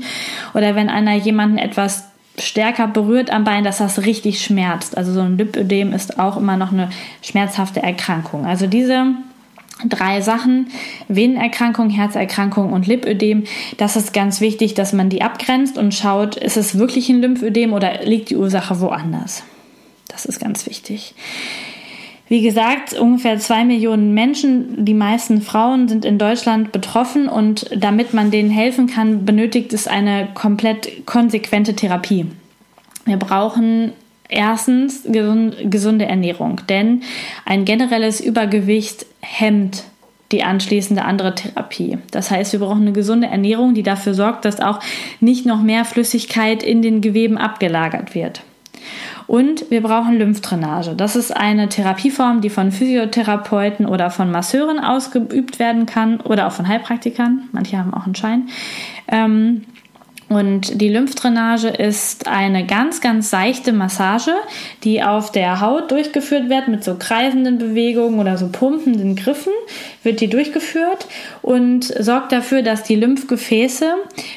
oder 0.54 0.76
wenn 0.76 0.90
einer 0.90 1.14
jemanden 1.14 1.58
etwas 1.58 2.06
stärker 2.38 2.88
berührt 2.88 3.30
am 3.30 3.44
Bein, 3.44 3.64
dass 3.64 3.78
das 3.78 4.06
richtig 4.06 4.42
schmerzt. 4.42 4.98
Also 4.98 5.14
so 5.14 5.22
ein 5.22 5.38
Lipödem 5.38 5.94
ist 5.94 6.20
auch 6.20 6.36
immer 6.36 6.58
noch 6.58 6.72
eine 6.72 6.90
schmerzhafte 7.22 7.82
Erkrankung. 7.82 8.46
Also 8.46 8.68
diese 8.68 9.14
drei 9.88 10.22
Sachen, 10.22 10.68
Venenerkrankung, 11.08 11.90
Herzerkrankung 11.90 12.74
und 12.74 12.88
Lipödem. 12.88 13.44
Das 13.78 13.96
ist 13.96 14.14
ganz 14.14 14.42
wichtig, 14.42 14.74
dass 14.74 14.94
man 14.94 15.10
die 15.10 15.22
abgrenzt 15.22 15.78
und 15.78 15.94
schaut, 15.94 16.38
ist 16.38 16.58
es 16.58 16.78
wirklich 16.78 17.10
ein 17.10 17.22
Lymphödem 17.22 17.74
oder 17.74 18.04
liegt 18.04 18.30
die 18.30 18.38
Ursache 18.38 18.80
woanders. 18.80 19.44
Das 20.08 20.26
ist 20.26 20.40
ganz 20.40 20.66
wichtig. 20.66 21.14
Wie 22.27 22.41
gesagt, 22.41 22.94
ungefähr 22.94 23.38
zwei 23.38 23.65
Millionen 23.65 24.13
Menschen, 24.15 24.84
die 24.84 24.96
meisten 24.96 25.41
Frauen 25.41 25.88
sind 25.88 26.05
in 26.05 26.17
Deutschland 26.17 26.72
betroffen 26.72 27.29
und 27.29 27.70
damit 27.75 28.15
man 28.15 28.32
denen 28.32 28.50
helfen 28.50 28.88
kann, 28.88 29.25
benötigt 29.25 29.74
es 29.74 29.88
eine 29.88 30.29
komplett 30.34 31.05
konsequente 31.05 31.75
Therapie. 31.75 32.25
Wir 33.05 33.17
brauchen 33.17 33.91
erstens 34.27 35.03
gesunde 35.03 36.05
Ernährung, 36.05 36.62
denn 36.67 37.03
ein 37.46 37.63
generelles 37.63 38.22
Übergewicht 38.22 39.05
hemmt 39.22 39.84
die 40.32 40.44
anschließende 40.44 41.05
andere 41.05 41.36
Therapie. 41.36 42.00
Das 42.10 42.32
heißt, 42.32 42.53
wir 42.53 42.60
brauchen 42.60 42.82
eine 42.82 42.94
gesunde 42.94 43.27
Ernährung, 43.27 43.75
die 43.75 43.84
dafür 43.84 44.15
sorgt, 44.15 44.46
dass 44.46 44.60
auch 44.60 44.79
nicht 45.20 45.46
noch 45.46 45.62
mehr 45.62 45.86
Flüssigkeit 45.86 46.63
in 46.63 46.82
den 46.82 47.01
Geweben 47.01 47.38
abgelagert 47.38 48.15
wird. 48.15 48.41
Und 49.27 49.70
wir 49.72 49.82
brauchen 49.82 50.17
Lymphdrainage. 50.17 50.96
Das 50.96 51.15
ist 51.15 51.36
eine 51.36 51.70
Therapieform, 51.70 52.41
die 52.41 52.50
von 52.50 52.72
Physiotherapeuten 52.72 53.86
oder 53.86 54.12
von 54.12 54.32
Masseuren 54.32 54.79
ausgeübt 54.79 55.60
werden 55.60 55.86
kann 55.86 56.22
oder 56.22 56.48
auch 56.48 56.51
von 56.51 56.67
Heilpraktikern. 56.67 57.50
Manche 57.51 57.77
haben 57.77 57.94
auch 57.94 58.05
einen 58.05 58.15
Schein. 58.15 58.50
Ähm, 59.08 59.63
und 60.27 60.82
die 60.82 60.89
Lymphdrainage 60.89 61.67
ist 61.67 62.27
eine 62.27 62.65
ganz, 62.65 63.00
ganz 63.00 63.29
seichte 63.29 63.72
Massage, 63.72 64.34
die 64.84 65.03
auf 65.03 65.32
der 65.32 65.62
Haut 65.62 65.91
durchgeführt 65.91 66.50
wird 66.50 66.67
mit 66.67 66.84
so 66.84 66.96
kreisenden 66.96 67.60
Bewegungen 67.60 68.20
oder 68.20 68.36
so 68.36 68.50
pumpenden 68.50 69.15
Griffen, 69.15 69.53
wird 70.01 70.22
die 70.22 70.27
durchgeführt 70.27 71.05
und 71.44 71.84
sorgt 71.84 72.32
dafür, 72.32 72.63
dass 72.63 72.82
die 72.82 72.96
Lymphgefäße 72.96 73.94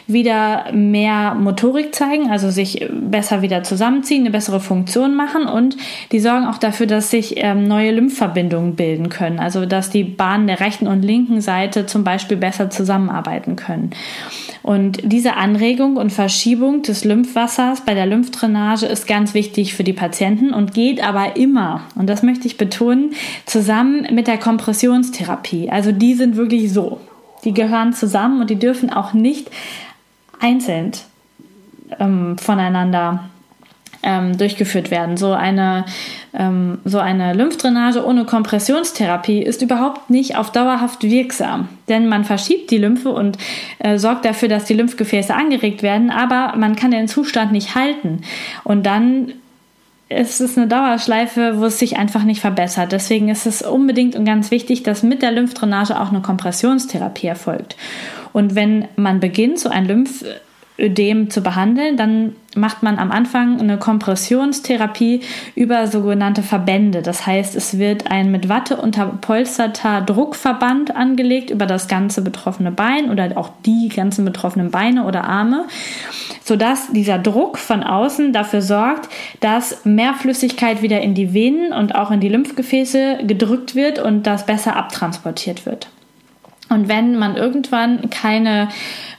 wieder 0.06 0.70
mehr 0.72 1.34
Motorik 1.34 1.94
zeigen, 1.94 2.30
also 2.30 2.50
sich 2.50 2.86
besser 2.92 3.40
wieder 3.40 3.62
zusammenziehen, 3.62 4.22
eine 4.22 4.30
bessere 4.30 4.60
Funktion 4.60 5.14
machen 5.14 5.46
und 5.46 5.78
die 6.12 6.20
sorgen 6.20 6.46
auch 6.46 6.58
dafür, 6.58 6.86
dass 6.86 7.10
sich 7.10 7.34
ähm, 7.38 7.66
neue 7.66 7.92
Lymphverbindungen 7.92 8.76
bilden 8.76 9.08
können, 9.08 9.38
also 9.38 9.64
dass 9.64 9.88
die 9.88 10.04
Bahnen 10.04 10.48
der 10.48 10.60
rechten 10.60 10.86
und 10.86 11.02
linken 11.02 11.40
Seite 11.40 11.86
zum 11.86 12.04
Beispiel 12.04 12.36
besser 12.36 12.68
zusammenarbeiten 12.68 13.56
können. 13.56 13.92
Und 14.62 14.98
diese 15.02 15.36
Anregung 15.36 15.77
und 15.78 16.12
Verschiebung 16.12 16.82
des 16.82 17.04
Lymphwassers 17.04 17.82
bei 17.82 17.94
der 17.94 18.06
Lymphdrainage 18.06 18.86
ist 18.86 19.06
ganz 19.06 19.34
wichtig 19.34 19.74
für 19.74 19.84
die 19.84 19.92
Patienten 19.92 20.52
und 20.52 20.74
geht 20.74 21.02
aber 21.02 21.36
immer, 21.36 21.82
und 21.94 22.08
das 22.08 22.22
möchte 22.22 22.46
ich 22.46 22.56
betonen, 22.56 23.14
zusammen 23.46 24.06
mit 24.14 24.26
der 24.26 24.38
Kompressionstherapie. 24.38 25.70
Also 25.70 25.92
die 25.92 26.14
sind 26.14 26.36
wirklich 26.36 26.72
so. 26.72 27.00
Die 27.44 27.54
gehören 27.54 27.92
zusammen 27.92 28.40
und 28.40 28.50
die 28.50 28.58
dürfen 28.58 28.90
auch 28.90 29.12
nicht 29.12 29.50
einzeln 30.40 30.92
ähm, 31.98 32.36
voneinander 32.38 33.28
ähm, 34.02 34.36
durchgeführt 34.38 34.90
werden. 34.90 35.16
So 35.16 35.32
eine, 35.32 35.84
ähm, 36.32 36.78
so 36.84 36.98
eine 36.98 37.34
Lymphdrainage 37.34 38.04
ohne 38.04 38.24
Kompressionstherapie 38.24 39.42
ist 39.42 39.62
überhaupt 39.62 40.10
nicht 40.10 40.36
auf 40.36 40.52
dauerhaft 40.52 41.02
wirksam, 41.02 41.68
denn 41.88 42.08
man 42.08 42.24
verschiebt 42.24 42.70
die 42.70 42.78
Lymphe 42.78 43.10
und 43.10 43.38
äh, 43.78 43.98
sorgt 43.98 44.24
dafür, 44.24 44.48
dass 44.48 44.64
die 44.64 44.74
Lymphgefäße 44.74 45.34
angeregt 45.34 45.82
werden, 45.82 46.10
aber 46.10 46.54
man 46.56 46.76
kann 46.76 46.90
den 46.90 47.08
Zustand 47.08 47.52
nicht 47.52 47.74
halten 47.74 48.22
und 48.64 48.86
dann 48.86 49.32
ist 50.10 50.40
es 50.40 50.56
eine 50.56 50.68
Dauerschleife, 50.68 51.60
wo 51.60 51.66
es 51.66 51.78
sich 51.78 51.98
einfach 51.98 52.24
nicht 52.24 52.40
verbessert. 52.40 52.92
Deswegen 52.92 53.28
ist 53.28 53.44
es 53.44 53.60
unbedingt 53.60 54.16
und 54.16 54.24
ganz 54.24 54.50
wichtig, 54.50 54.82
dass 54.82 55.02
mit 55.02 55.20
der 55.20 55.32
Lymphdrainage 55.32 56.00
auch 56.00 56.08
eine 56.08 56.22
Kompressionstherapie 56.22 57.26
erfolgt. 57.26 57.76
Und 58.32 58.54
wenn 58.54 58.88
man 58.96 59.20
beginnt, 59.20 59.58
so 59.58 59.68
ein 59.68 59.84
Lymph 59.84 60.24
Ödem 60.78 61.28
zu 61.28 61.40
behandeln, 61.40 61.96
dann 61.96 62.36
macht 62.54 62.82
man 62.82 62.98
am 62.98 63.10
Anfang 63.10 63.58
eine 63.58 63.78
Kompressionstherapie 63.78 65.20
über 65.56 65.86
sogenannte 65.88 66.42
Verbände. 66.42 67.02
Das 67.02 67.26
heißt, 67.26 67.56
es 67.56 67.78
wird 67.78 68.10
ein 68.10 68.30
mit 68.30 68.48
Watte 68.48 68.76
unterpolsterter 68.76 70.00
Druckverband 70.02 70.94
angelegt 70.94 71.50
über 71.50 71.66
das 71.66 71.88
ganze 71.88 72.22
betroffene 72.22 72.70
Bein 72.70 73.10
oder 73.10 73.36
auch 73.36 73.50
die 73.66 73.88
ganzen 73.88 74.24
betroffenen 74.24 74.70
Beine 74.70 75.04
oder 75.04 75.24
Arme, 75.24 75.66
sodass 76.44 76.92
dieser 76.92 77.18
Druck 77.18 77.58
von 77.58 77.82
außen 77.82 78.32
dafür 78.32 78.62
sorgt, 78.62 79.08
dass 79.40 79.84
mehr 79.84 80.14
Flüssigkeit 80.14 80.80
wieder 80.80 81.00
in 81.00 81.14
die 81.14 81.34
Venen 81.34 81.72
und 81.72 81.96
auch 81.96 82.12
in 82.12 82.20
die 82.20 82.28
Lymphgefäße 82.28 83.18
gedrückt 83.26 83.74
wird 83.74 83.98
und 83.98 84.26
das 84.28 84.46
besser 84.46 84.76
abtransportiert 84.76 85.66
wird. 85.66 85.88
Und 86.68 86.88
wenn 86.88 87.16
man 87.16 87.36
irgendwann 87.36 88.10
keine 88.10 88.68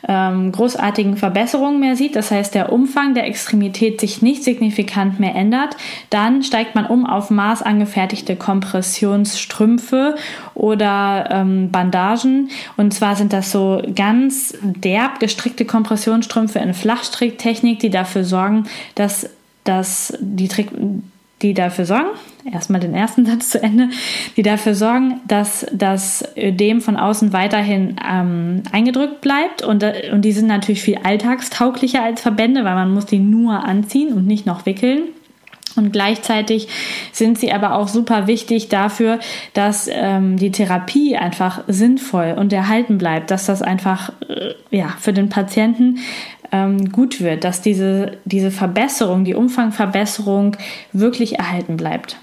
ähm, 0.08 0.52
großartigen 0.52 1.18
Verbesserungen 1.18 1.80
mehr 1.80 1.96
sieht, 1.96 2.16
das 2.16 2.32
heißt 2.32 2.56
der 2.56 2.72
Umfang 2.72 3.14
der 3.14 3.26
Extremität 3.26 4.00
sich 4.00 4.22
nicht 4.22 4.44
signifikant 4.44 5.20
mehr 5.20 5.36
ändert, 5.36 5.76
dann 6.10 6.44
steigt 6.44 6.76
man 6.76 6.86
um 6.86 7.06
auf 7.06 7.30
maßangefertigte 7.30 8.36
Kompressionsstrümpfe 8.36 10.16
oder 10.54 11.30
ähm, 11.32 11.72
Bandagen. 11.72 12.50
Und 12.78 12.94
zwar 12.94 13.16
sind 13.16 13.34
das 13.34 13.52
so 13.52 13.82
ganz 13.96 14.58
derb 14.62 15.20
gestrickte 15.20 15.66
Kompressionsstrümpfe 15.66 16.60
in 16.60 16.74
Flachstricktechnik, 16.74 17.80
die 17.80 17.90
dafür 17.90 18.24
sorgen, 18.24 18.66
dass, 18.96 19.30
dass 19.64 20.18
die 20.20 20.48
Trick 20.48 20.70
die 21.42 21.54
dafür 21.54 21.86
sorgen, 21.86 22.10
erstmal 22.52 22.82
den 22.82 22.94
ersten 22.94 23.26
Satz 23.28 23.50
zu 23.50 23.62
Ende, 23.62 23.90
die 24.38 24.44
dafür 24.44 24.76
sorgen, 24.76 25.22
dass 25.28 25.66
das 25.72 26.24
Ödem 26.38 26.82
von 26.82 26.98
außen 26.98 27.34
weiterhin 27.34 27.96
ähm, 28.08 28.64
eingedrückt 28.72 29.22
bleibt 29.22 29.62
und, 29.62 29.84
äh, 29.84 30.12
und 30.14 30.24
die 30.24 30.32
sind 30.32 30.48
natürlich 30.48 30.82
viel 30.82 31.00
alltagstauglicher 31.04 32.04
als 32.04 32.22
Verbände, 32.22 32.66
weil 32.66 32.76
man 32.76 32.94
muss 32.94 33.06
die 33.06 33.20
nur 33.20 33.64
anziehen 33.64 34.14
und 34.14 34.28
nicht 34.28 34.46
noch 34.46 34.66
wickeln. 34.66 35.04
Und 35.76 35.94
gleichzeitig 35.94 36.68
sind 37.12 37.40
sie 37.40 37.52
aber 37.52 37.76
auch 37.76 37.88
super 37.88 38.28
wichtig 38.28 38.70
dafür, 38.70 39.20
dass 39.54 39.88
ähm, 39.92 40.38
die 40.38 40.52
Therapie 40.52 41.16
einfach 41.16 41.64
sinnvoll 41.68 42.36
und 42.38 42.52
erhalten 42.52 42.98
bleibt, 42.98 43.32
dass 43.32 43.46
das 43.46 43.62
einfach 43.62 44.12
äh, 44.28 44.56
ja, 44.72 44.96
für 45.00 45.14
den 45.14 45.30
Patienten 45.30 46.00
ähm, 46.52 46.92
gut 46.92 47.22
wird, 47.22 47.44
dass 47.44 47.62
diese, 47.62 48.18
diese 48.26 48.52
Verbesserung, 48.52 49.24
die 49.24 49.36
Umfangverbesserung 49.36 50.58
wirklich 50.94 51.38
erhalten 51.40 51.78
bleibt. 51.78 52.18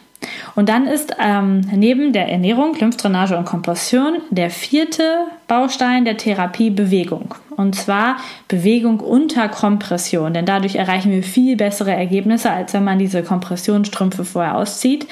Und 0.55 0.69
dann 0.69 0.87
ist 0.87 1.15
ähm, 1.21 1.61
neben 1.73 2.13
der 2.13 2.29
Ernährung, 2.29 2.75
Lymphdrainage 2.79 3.37
und 3.37 3.45
Kompression 3.45 4.19
der 4.31 4.51
vierte 4.51 5.27
Baustein 5.49 6.05
der 6.05 6.17
Therapie 6.17 6.71
Bewegung. 6.71 7.35
Und 7.57 7.75
zwar 7.75 8.17
Bewegung 8.49 9.01
unter 9.01 9.49
Kompression, 9.49 10.35
denn 10.35 10.45
dadurch 10.45 10.77
erreichen 10.77 11.11
wir 11.11 11.23
viel 11.23 11.57
bessere 11.57 11.93
Ergebnisse, 11.93 12.51
als 12.51 12.75
wenn 12.75 12.85
man 12.85 12.99
diese 12.99 13.23
Kompressionsstrümpfe 13.23 14.27
vorher 14.27 14.57
auszieht. 14.57 15.07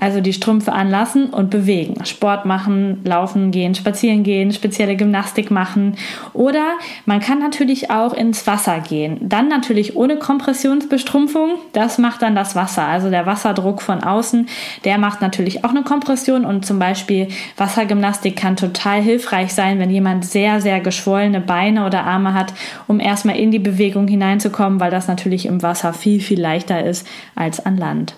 Also 0.00 0.20
die 0.20 0.32
Strümpfe 0.32 0.72
anlassen 0.72 1.30
und 1.30 1.50
bewegen. 1.50 2.04
Sport 2.04 2.46
machen, 2.46 3.00
laufen 3.04 3.52
gehen, 3.52 3.76
spazieren 3.76 4.24
gehen, 4.24 4.52
spezielle 4.52 4.96
Gymnastik 4.96 5.50
machen. 5.50 5.96
Oder 6.32 6.64
man 7.06 7.20
kann 7.20 7.38
natürlich 7.38 7.90
auch 7.90 8.12
ins 8.12 8.46
Wasser 8.46 8.80
gehen. 8.80 9.18
Dann 9.20 9.48
natürlich 9.48 9.94
ohne 9.96 10.16
Kompressionsbestrumpfung. 10.16 11.58
Das 11.72 11.98
macht 11.98 12.22
dann 12.22 12.34
das 12.34 12.56
Wasser. 12.56 12.86
Also 12.86 13.08
der 13.08 13.26
Wasserdruck 13.26 13.82
von 13.82 14.02
außen, 14.02 14.48
der 14.84 14.98
macht 14.98 15.20
natürlich 15.20 15.64
auch 15.64 15.70
eine 15.70 15.82
Kompression. 15.82 16.44
Und 16.44 16.66
zum 16.66 16.80
Beispiel 16.80 17.28
Wassergymnastik 17.56 18.34
kann 18.36 18.56
total 18.56 19.00
hilfreich 19.00 19.52
sein, 19.52 19.57
wenn 19.58 19.90
jemand 19.90 20.24
sehr, 20.24 20.60
sehr 20.60 20.80
geschwollene 20.80 21.40
Beine 21.40 21.58
Beine 21.58 21.86
oder 21.86 22.04
Arme 22.04 22.34
hat, 22.34 22.54
um 22.86 23.00
erstmal 23.00 23.36
in 23.36 23.50
die 23.50 23.58
Bewegung 23.58 24.06
hineinzukommen, 24.06 24.80
weil 24.80 24.90
das 24.90 25.08
natürlich 25.08 25.46
im 25.46 25.62
Wasser 25.62 25.92
viel, 25.92 26.20
viel 26.20 26.40
leichter 26.40 26.84
ist 26.84 27.06
als 27.34 27.64
an 27.64 27.76
Land. 27.76 28.14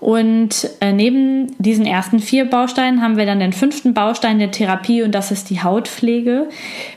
Und 0.00 0.68
äh, 0.80 0.92
neben 0.92 1.54
diesen 1.58 1.86
ersten 1.86 2.18
vier 2.18 2.44
Bausteinen 2.44 3.00
haben 3.00 3.16
wir 3.16 3.26
dann 3.26 3.40
den 3.40 3.52
fünften 3.52 3.94
Baustein 3.94 4.38
der 4.38 4.50
Therapie 4.50 5.02
und 5.02 5.12
das 5.12 5.30
ist 5.30 5.48
die 5.50 5.62
Hautpflege. 5.62 6.48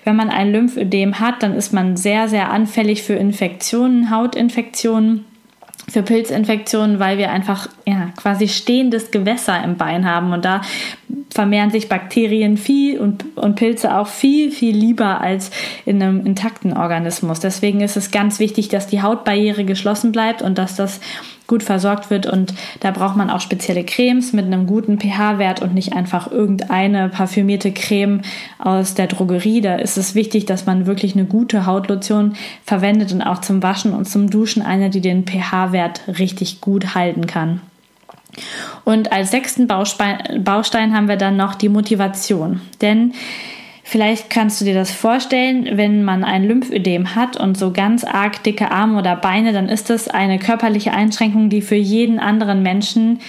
Wenn 0.04 0.16
man 0.16 0.30
ein 0.30 0.52
Lymphödem 0.52 1.20
hat, 1.20 1.42
dann 1.42 1.56
ist 1.56 1.72
man 1.72 1.96
sehr, 1.96 2.28
sehr 2.28 2.52
anfällig 2.52 3.04
für 3.04 3.14
Infektionen, 3.14 4.12
Hautinfektionen 4.12 5.26
für 5.90 6.04
Pilzinfektionen, 6.04 7.00
weil 7.00 7.18
wir 7.18 7.32
einfach 7.32 7.68
ja, 7.86 8.12
quasi 8.16 8.48
stehendes 8.48 9.12
Gewässer 9.12 9.64
im 9.64 9.78
Bein 9.78 10.10
haben 10.10 10.34
und 10.34 10.46
da 10.46 10.62
vermehren 11.32 11.70
sich 11.70 11.90
Bakterien 11.90 12.58
viel 12.58 13.00
und, 13.00 13.38
und 13.38 13.56
Pilze 13.56 13.96
auch 13.96 14.08
viel, 14.08 14.52
viel 14.52 14.76
lieber 14.76 15.22
als 15.22 15.52
in 15.86 16.02
einem 16.02 16.26
intakten 16.26 16.76
Organismus. 16.76 17.40
Deswegen 17.40 17.82
ist 17.82 17.98
es 17.98 18.12
ganz 18.12 18.40
wichtig, 18.40 18.70
dass 18.70 18.88
die 18.88 19.02
Hautbarriere 19.02 19.64
geschlossen 19.64 20.12
bleibt 20.12 20.42
und 20.42 20.58
dass 20.58 20.76
das 20.76 21.00
gut 21.50 21.64
versorgt 21.64 22.10
wird. 22.10 22.26
Und 22.26 22.54
da 22.80 22.92
braucht 22.92 23.18
man 23.18 23.30
auch 23.30 23.42
spezielle 23.42 23.84
Cremes 23.84 24.32
mit 24.32 24.46
einem 24.46 24.66
guten 24.66 24.98
pH-Wert 24.98 25.62
und 25.62 25.74
nicht 25.74 25.92
einfach 25.92 26.32
irgendeine 26.32 27.10
parfümierte 27.10 27.74
Creme 27.74 28.22
aus 28.58 28.94
der 28.94 29.08
Drogerie. 29.08 29.60
Da 29.60 29.76
ist 29.76 29.98
es 29.98 30.16
wichtig, 30.16 30.46
dass 30.46 30.66
man 30.66 30.86
wirklich 30.86 31.16
eine 31.16 31.26
gute 31.26 31.66
Hautlotion 31.66 32.36
verwendet 32.64 33.12
und 33.12 33.22
auch 33.22 33.42
zum 33.42 33.62
Waschen 33.62 33.94
und 33.94 34.06
zum 34.06 34.30
Duschen 34.30 34.62
eine, 34.62 34.90
die 34.90 35.02
den 35.02 35.26
pH-Wert 35.26 36.04
richtig 36.20 36.62
gut 36.62 36.96
halten 36.96 37.28
kann. 37.28 37.60
Und 38.86 39.12
als 39.12 39.32
sechsten 39.32 39.68
Baustein 39.68 40.94
haben 40.96 41.08
wir 41.08 41.18
dann 41.18 41.36
noch 41.36 41.56
die 41.56 41.68
Motivation. 41.68 42.62
Denn 42.80 43.14
Vielleicht 43.90 44.30
kannst 44.30 44.62
du 44.62 44.66
dir 44.66 44.76
das 44.76 44.92
vorstellen, 44.92 45.68
wenn 45.74 46.04
man 46.04 46.24
ein 46.24 46.44
Lymphödem 46.44 47.16
hat 47.16 47.38
und 47.38 47.58
so 47.58 47.72
ganz 47.72 48.04
arg 48.04 48.44
dicke 48.44 48.70
Arme 48.70 49.00
oder 49.00 49.16
Beine, 49.16 49.52
dann 49.52 49.68
ist 49.68 49.90
das 49.90 50.08
eine 50.08 50.38
körperliche 50.38 50.94
Einschränkung, 50.94 51.50
die 51.50 51.64
für 51.64 51.74
jeden 51.74 52.20
anderen 52.20 52.62
Menschen 52.62 53.20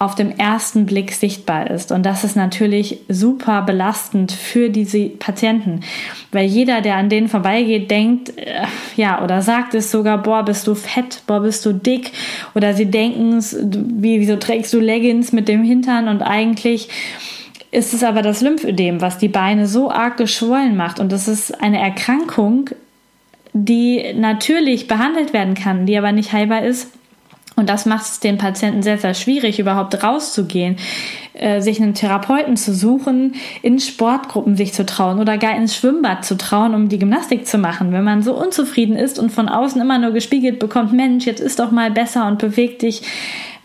auf 0.00 0.16
dem 0.16 0.32
ersten 0.32 0.86
Blick 0.86 1.12
sichtbar 1.12 1.70
ist. 1.70 1.92
Und 1.92 2.04
das 2.04 2.24
ist 2.24 2.34
natürlich 2.34 2.98
super 3.08 3.62
belastend 3.62 4.32
für 4.32 4.70
diese 4.70 5.08
Patienten, 5.08 5.82
weil 6.32 6.46
jeder, 6.46 6.80
der 6.80 6.96
an 6.96 7.10
denen 7.10 7.28
vorbeigeht, 7.28 7.88
denkt, 7.88 8.36
äh, 8.36 8.64
ja, 8.96 9.22
oder 9.22 9.40
sagt 9.40 9.74
es 9.74 9.92
sogar, 9.92 10.20
boah, 10.20 10.44
bist 10.44 10.66
du 10.66 10.74
fett, 10.74 11.22
boah, 11.28 11.42
bist 11.42 11.64
du 11.64 11.72
dick, 11.72 12.10
oder 12.56 12.74
sie 12.74 12.86
denken, 12.86 13.40
wie, 14.02 14.18
wieso 14.18 14.34
trägst 14.34 14.72
du 14.72 14.80
Leggings 14.80 15.30
mit 15.30 15.46
dem 15.46 15.62
Hintern? 15.62 16.08
Und 16.08 16.22
eigentlich 16.22 16.88
ist 17.70 17.92
es 17.92 18.02
aber 18.02 18.22
das 18.22 18.40
Lymphödem, 18.40 19.00
was 19.00 19.18
die 19.18 19.28
Beine 19.28 19.66
so 19.66 19.90
arg 19.90 20.16
geschwollen 20.16 20.76
macht. 20.76 21.00
Und 21.00 21.12
das 21.12 21.28
ist 21.28 21.62
eine 21.62 21.80
Erkrankung, 21.80 22.70
die 23.52 24.12
natürlich 24.14 24.88
behandelt 24.88 25.32
werden 25.32 25.54
kann, 25.54 25.86
die 25.86 25.96
aber 25.96 26.12
nicht 26.12 26.32
heilbar 26.32 26.62
ist. 26.62 26.90
Und 27.58 27.68
das 27.68 27.86
macht 27.86 28.04
es 28.04 28.20
den 28.20 28.38
Patienten 28.38 28.82
sehr, 28.82 28.98
sehr 28.98 29.14
schwierig, 29.14 29.58
überhaupt 29.58 30.02
rauszugehen, 30.02 30.76
äh, 31.34 31.60
sich 31.60 31.80
einen 31.80 31.94
Therapeuten 31.94 32.56
zu 32.56 32.72
suchen, 32.72 33.34
in 33.62 33.80
Sportgruppen 33.80 34.56
sich 34.56 34.72
zu 34.72 34.86
trauen 34.86 35.18
oder 35.18 35.38
gar 35.38 35.56
ins 35.56 35.76
Schwimmbad 35.76 36.24
zu 36.24 36.36
trauen, 36.36 36.74
um 36.74 36.88
die 36.88 36.98
Gymnastik 36.98 37.46
zu 37.46 37.58
machen. 37.58 37.92
Wenn 37.92 38.04
man 38.04 38.22
so 38.22 38.34
unzufrieden 38.34 38.96
ist 38.96 39.18
und 39.18 39.30
von 39.30 39.48
außen 39.48 39.80
immer 39.80 39.98
nur 39.98 40.12
gespiegelt 40.12 40.58
bekommt, 40.58 40.92
Mensch, 40.92 41.26
jetzt 41.26 41.40
ist 41.40 41.58
doch 41.58 41.70
mal 41.70 41.90
besser 41.90 42.26
und 42.26 42.38
beweg 42.38 42.78
dich, 42.78 43.02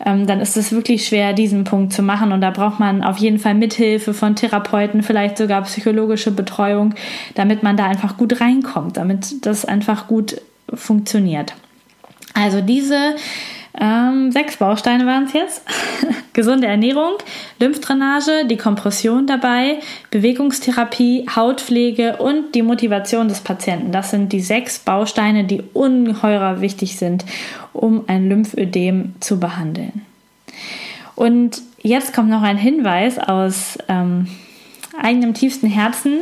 ähm, 0.04 0.26
dann 0.26 0.40
ist 0.40 0.56
es 0.56 0.72
wirklich 0.72 1.06
schwer, 1.06 1.32
diesen 1.32 1.64
Punkt 1.64 1.92
zu 1.92 2.02
machen. 2.02 2.32
Und 2.32 2.40
da 2.40 2.50
braucht 2.50 2.80
man 2.80 3.02
auf 3.02 3.18
jeden 3.18 3.38
Fall 3.38 3.54
Mithilfe 3.54 4.12
von 4.12 4.34
Therapeuten, 4.36 5.02
vielleicht 5.02 5.38
sogar 5.38 5.62
psychologische 5.62 6.30
Betreuung, 6.30 6.94
damit 7.34 7.62
man 7.62 7.76
da 7.76 7.86
einfach 7.86 8.16
gut 8.16 8.40
reinkommt, 8.40 8.96
damit 8.96 9.46
das 9.46 9.64
einfach 9.64 10.08
gut 10.08 10.40
funktioniert. 10.72 11.54
Also 12.34 12.60
diese 12.60 13.14
ähm, 13.78 14.30
sechs 14.30 14.56
Bausteine 14.56 15.04
waren 15.06 15.24
es 15.24 15.32
jetzt. 15.32 15.62
Gesunde 16.32 16.66
Ernährung, 16.66 17.14
Lymphdrainage, 17.58 18.46
die 18.48 18.56
Kompression 18.56 19.26
dabei, 19.26 19.80
Bewegungstherapie, 20.10 21.26
Hautpflege 21.34 22.16
und 22.16 22.54
die 22.54 22.62
Motivation 22.62 23.28
des 23.28 23.40
Patienten. 23.40 23.90
Das 23.90 24.10
sind 24.10 24.32
die 24.32 24.40
sechs 24.40 24.78
Bausteine, 24.78 25.44
die 25.44 25.62
ungeheuer 25.72 26.60
wichtig 26.60 26.96
sind, 26.96 27.24
um 27.72 28.04
ein 28.06 28.28
Lymphödem 28.28 29.14
zu 29.20 29.40
behandeln. 29.40 30.02
Und 31.16 31.62
jetzt 31.82 32.14
kommt 32.14 32.30
noch 32.30 32.42
ein 32.42 32.58
Hinweis 32.58 33.18
aus 33.18 33.78
ähm, 33.88 34.28
eigenem 35.00 35.34
tiefsten 35.34 35.66
Herzen. 35.66 36.20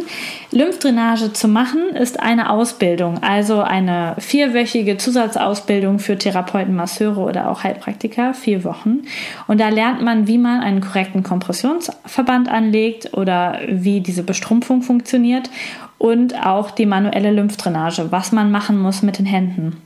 Lymphdrainage 0.51 1.33
zu 1.33 1.49
machen 1.49 1.91
ist 1.95 2.21
eine 2.21 2.51
Ausbildung, 2.51 3.23
also 3.23 3.61
eine 3.61 4.15
vierwöchige 4.19 4.97
Zusatzausbildung 4.97 5.99
für 5.99 6.19
Therapeuten, 6.19 6.75
Masseure 6.75 7.21
oder 7.21 7.51
auch 7.51 7.65
Heilpraktiker, 7.65 8.35
vier 8.35 8.65
Wochen. 8.65 9.03
Und 9.47 9.61
da 9.61 9.69
lernt 9.69 10.03
man, 10.03 10.27
wie 10.27 10.39
man 10.39 10.61
einen 10.61 10.81
korrekten 10.81 11.23
Kompressionsverband 11.23 12.49
anlegt 12.49 13.15
oder 13.15 13.61
wie 13.69 14.01
diese 14.01 14.23
Bestrumpfung 14.23 14.83
funktioniert 14.83 15.51
und 15.99 16.45
auch 16.45 16.71
die 16.71 16.87
manuelle 16.87 17.31
Lymphdrainage, 17.31 18.11
was 18.11 18.33
man 18.33 18.51
machen 18.51 18.79
muss 18.79 19.03
mit 19.03 19.19
den 19.19 19.27
Händen. 19.27 19.77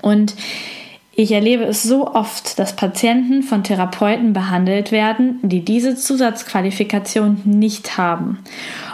Und 0.00 0.34
ich 1.16 1.32
erlebe 1.32 1.64
es 1.64 1.82
so 1.82 2.08
oft, 2.12 2.58
dass 2.58 2.76
Patienten 2.76 3.42
von 3.42 3.62
Therapeuten 3.62 4.32
behandelt 4.32 4.92
werden, 4.92 5.38
die 5.42 5.64
diese 5.64 5.96
Zusatzqualifikation 5.96 7.40
nicht 7.44 7.96
haben. 7.96 8.38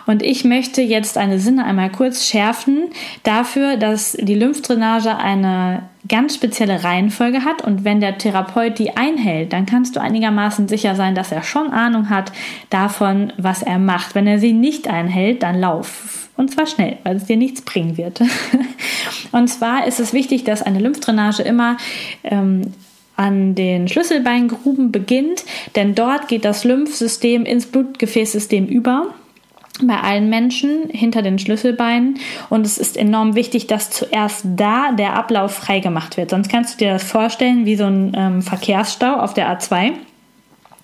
Und 0.07 0.23
ich 0.23 0.45
möchte 0.45 0.83
jetzt 0.83 1.19
eine 1.19 1.39
Sinne 1.39 1.65
einmal 1.65 1.91
kurz 1.91 2.27
schärfen 2.27 2.91
dafür, 3.23 3.77
dass 3.77 4.13
die 4.13 4.35
Lymphdrainage 4.35 5.17
eine 5.17 5.90
ganz 6.11 6.35
spezielle 6.35 6.85
Reihenfolge 6.85 7.45
hat 7.45 7.63
und 7.63 7.85
wenn 7.85 8.01
der 8.01 8.19
Therapeut 8.19 8.79
die 8.79 8.97
einhält, 8.97 9.55
dann 9.55 9.65
kannst 9.65 9.97
du 9.97 10.01
einigermaßen 10.01 10.69
sicher 10.69 10.95
sein, 10.95 11.15
dass 11.15 11.33
er 11.33 11.43
schon 11.43 11.71
Ahnung 11.71 12.11
hat 12.11 12.33
davon, 12.69 13.33
was 13.39 13.63
er 13.63 13.79
macht. 13.79 14.15
Wenn 14.15 14.27
er 14.27 14.39
sie 14.39 14.53
nicht 14.53 14.89
einhält, 14.89 15.43
dann 15.43 15.59
lauf. 15.59 16.29
Und 16.37 16.51
zwar 16.51 16.67
schnell, 16.67 16.99
weil 17.05 17.17
es 17.17 17.25
dir 17.25 17.37
nichts 17.37 17.63
bringen 17.63 17.97
wird. 17.97 18.21
Und 19.33 19.49
zwar 19.49 19.87
ist 19.87 20.01
es 20.01 20.13
wichtig, 20.13 20.45
dass 20.45 20.63
eine 20.63 20.81
Lymphdrainage 20.81 21.43
immer 21.43 21.77
ähm, 22.25 22.73
an 23.17 23.55
den 23.55 23.87
Schlüsselbeingruben 23.87 24.91
beginnt, 24.91 25.45
denn 25.77 25.95
dort 25.95 26.29
geht 26.29 26.45
das 26.45 26.65
Lymphsystem 26.65 27.45
ins 27.45 27.67
Blutgefäßsystem 27.67 28.67
über 28.67 29.15
bei 29.87 30.01
allen 30.01 30.29
Menschen 30.29 30.89
hinter 30.91 31.23
den 31.23 31.39
Schlüsselbeinen 31.39 32.19
und 32.49 32.67
es 32.67 32.79
ist 32.79 32.97
enorm 32.97 33.35
wichtig, 33.35 33.67
dass 33.67 33.91
zuerst 33.91 34.45
da 34.57 34.93
der 34.93 35.15
Ablauf 35.15 35.55
freigemacht 35.55 36.17
wird. 36.17 36.31
Sonst 36.31 36.49
kannst 36.49 36.75
du 36.75 36.85
dir 36.85 36.93
das 36.93 37.05
vorstellen 37.05 37.67
wie 37.67 37.77
so 37.77 37.85
ein 37.85 38.13
ähm, 38.17 38.43
Verkehrsstau 38.43 39.15
auf 39.15 39.35
der 39.35 39.57
A2 39.57 39.93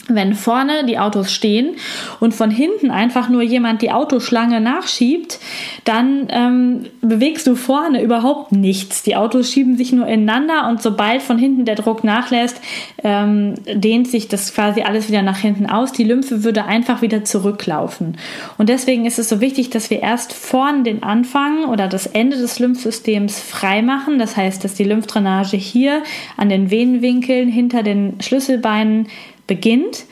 wenn 0.09 0.35
vorne 0.35 0.85
die 0.87 0.99
Autos 0.99 1.33
stehen 1.33 1.77
und 2.21 2.35
von 2.35 2.51
hinten 2.51 2.91
einfach 2.91 3.29
nur 3.29 3.43
jemand 3.43 3.83
die 3.83 3.91
Autoschlange 3.91 4.61
nachschiebt, 4.61 5.39
dann 5.85 6.29
ähm, 6.31 6.87
bewegst 7.01 7.47
du 7.47 7.57
vorne 7.57 8.03
überhaupt 8.03 8.53
nichts. 8.53 9.03
Die 9.03 9.17
Autos 9.17 9.51
schieben 9.51 9.77
sich 9.77 9.93
nur 9.93 10.07
ineinander 10.07 10.69
und 10.69 10.81
sobald 10.81 11.23
von 11.23 11.39
hinten 11.39 11.65
der 11.65 11.75
Druck 11.75 12.05
nachlässt, 12.05 12.61
ähm, 13.03 13.55
dehnt 13.73 14.09
sich 14.09 14.29
das 14.29 14.55
quasi 14.55 14.83
alles 14.83 15.09
wieder 15.09 15.23
nach 15.23 15.39
hinten 15.39 15.67
aus. 15.67 15.93
Die 15.93 16.05
Lymphe 16.05 16.45
würde 16.45 16.65
einfach 16.65 17.03
wieder 17.03 17.25
zurücklaufen. 17.25 18.17
Und 18.59 18.69
deswegen 18.69 19.07
ist 19.07 19.19
es 19.19 19.29
so 19.29 19.41
wichtig, 19.41 19.71
dass 19.71 19.91
wir 19.91 20.01
erst 20.01 20.33
vorne 20.33 20.85
den 20.85 21.03
Anfang 21.03 21.65
oder 21.65 21.89
das 21.89 22.07
Ende 22.07 22.37
des 22.37 22.59
Lymphsystems 22.59 23.41
frei 23.41 23.83
machen. 23.83 24.19
Das 24.19 24.37
heißt, 24.37 24.63
dass 24.63 24.75
die 24.75 24.85
Lymphdrainage 24.85 25.57
hier 25.57 26.03
an 26.37 26.49
den 26.49 26.71
Venenwinkeln 26.71 27.49
hinter 27.49 27.83
den 27.83 28.21
Schlüsselbeinen 28.21 29.09
beginnt 29.47 30.05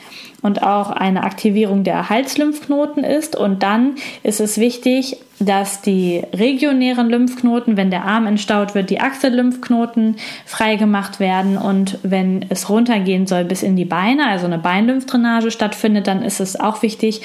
und 0.44 0.62
auch 0.62 0.90
eine 0.90 1.23
Aktivierung 1.23 1.85
der 1.85 2.11
Halslymphknoten 2.11 3.03
ist. 3.03 3.35
Und 3.35 3.62
dann 3.62 3.94
ist 4.23 4.40
es 4.40 4.59
wichtig, 4.59 5.16
dass 5.38 5.81
die 5.81 6.23
regionären 6.35 7.09
Lymphknoten, 7.09 7.79
wenn 7.79 7.90
der 7.90 8.05
Arm 8.05 8.27
entstaut 8.27 8.75
wird, 8.75 8.90
die 8.90 9.01
Achsellymphknoten 9.01 10.16
freigemacht 10.44 11.18
werden. 11.18 11.57
Und 11.57 11.99
wenn 12.03 12.44
es 12.51 12.68
runtergehen 12.68 13.27
soll 13.27 13.44
bis 13.44 13.62
in 13.62 13.75
die 13.75 13.87
Beine, 13.87 14.29
also 14.29 14.44
eine 14.44 14.59
Beinlymphdrainage 14.59 15.51
stattfindet, 15.51 16.07
dann 16.07 16.23
ist 16.23 16.40
es 16.40 16.61
auch 16.61 16.83
wichtig, 16.83 17.23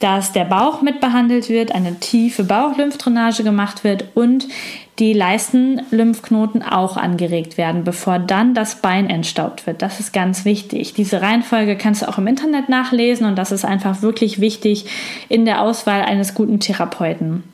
dass 0.00 0.32
der 0.32 0.44
Bauch 0.44 0.82
mit 0.82 1.00
behandelt 1.00 1.48
wird, 1.48 1.72
eine 1.72 2.00
tiefe 2.00 2.42
Bauchlymphdrainage 2.42 3.44
gemacht 3.44 3.84
wird 3.84 4.06
und 4.14 4.48
die 4.98 5.12
Leistenlymphknoten 5.12 6.62
auch 6.62 6.96
angeregt 6.96 7.58
werden, 7.58 7.84
bevor 7.84 8.18
dann 8.18 8.54
das 8.54 8.76
Bein 8.76 9.10
entstaubt 9.10 9.66
wird. 9.66 9.82
Das 9.82 10.00
ist 10.00 10.12
ganz 10.12 10.44
wichtig. 10.44 10.94
Diese 10.94 11.20
Reihenfolge 11.20 11.76
kannst 11.76 12.02
du 12.02 12.08
auch 12.08 12.18
im 12.18 12.26
Internet 12.26 12.68
nachlesen 12.68 13.26
und 13.26 13.36
das 13.36 13.52
ist 13.52 13.64
einfach 13.64 14.00
wirklich 14.02 14.40
wichtig 14.40 14.86
in 15.28 15.44
der 15.44 15.60
Auswahl 15.60 16.02
eines 16.02 16.34
guten 16.34 16.60
Therapeuten. 16.60 17.44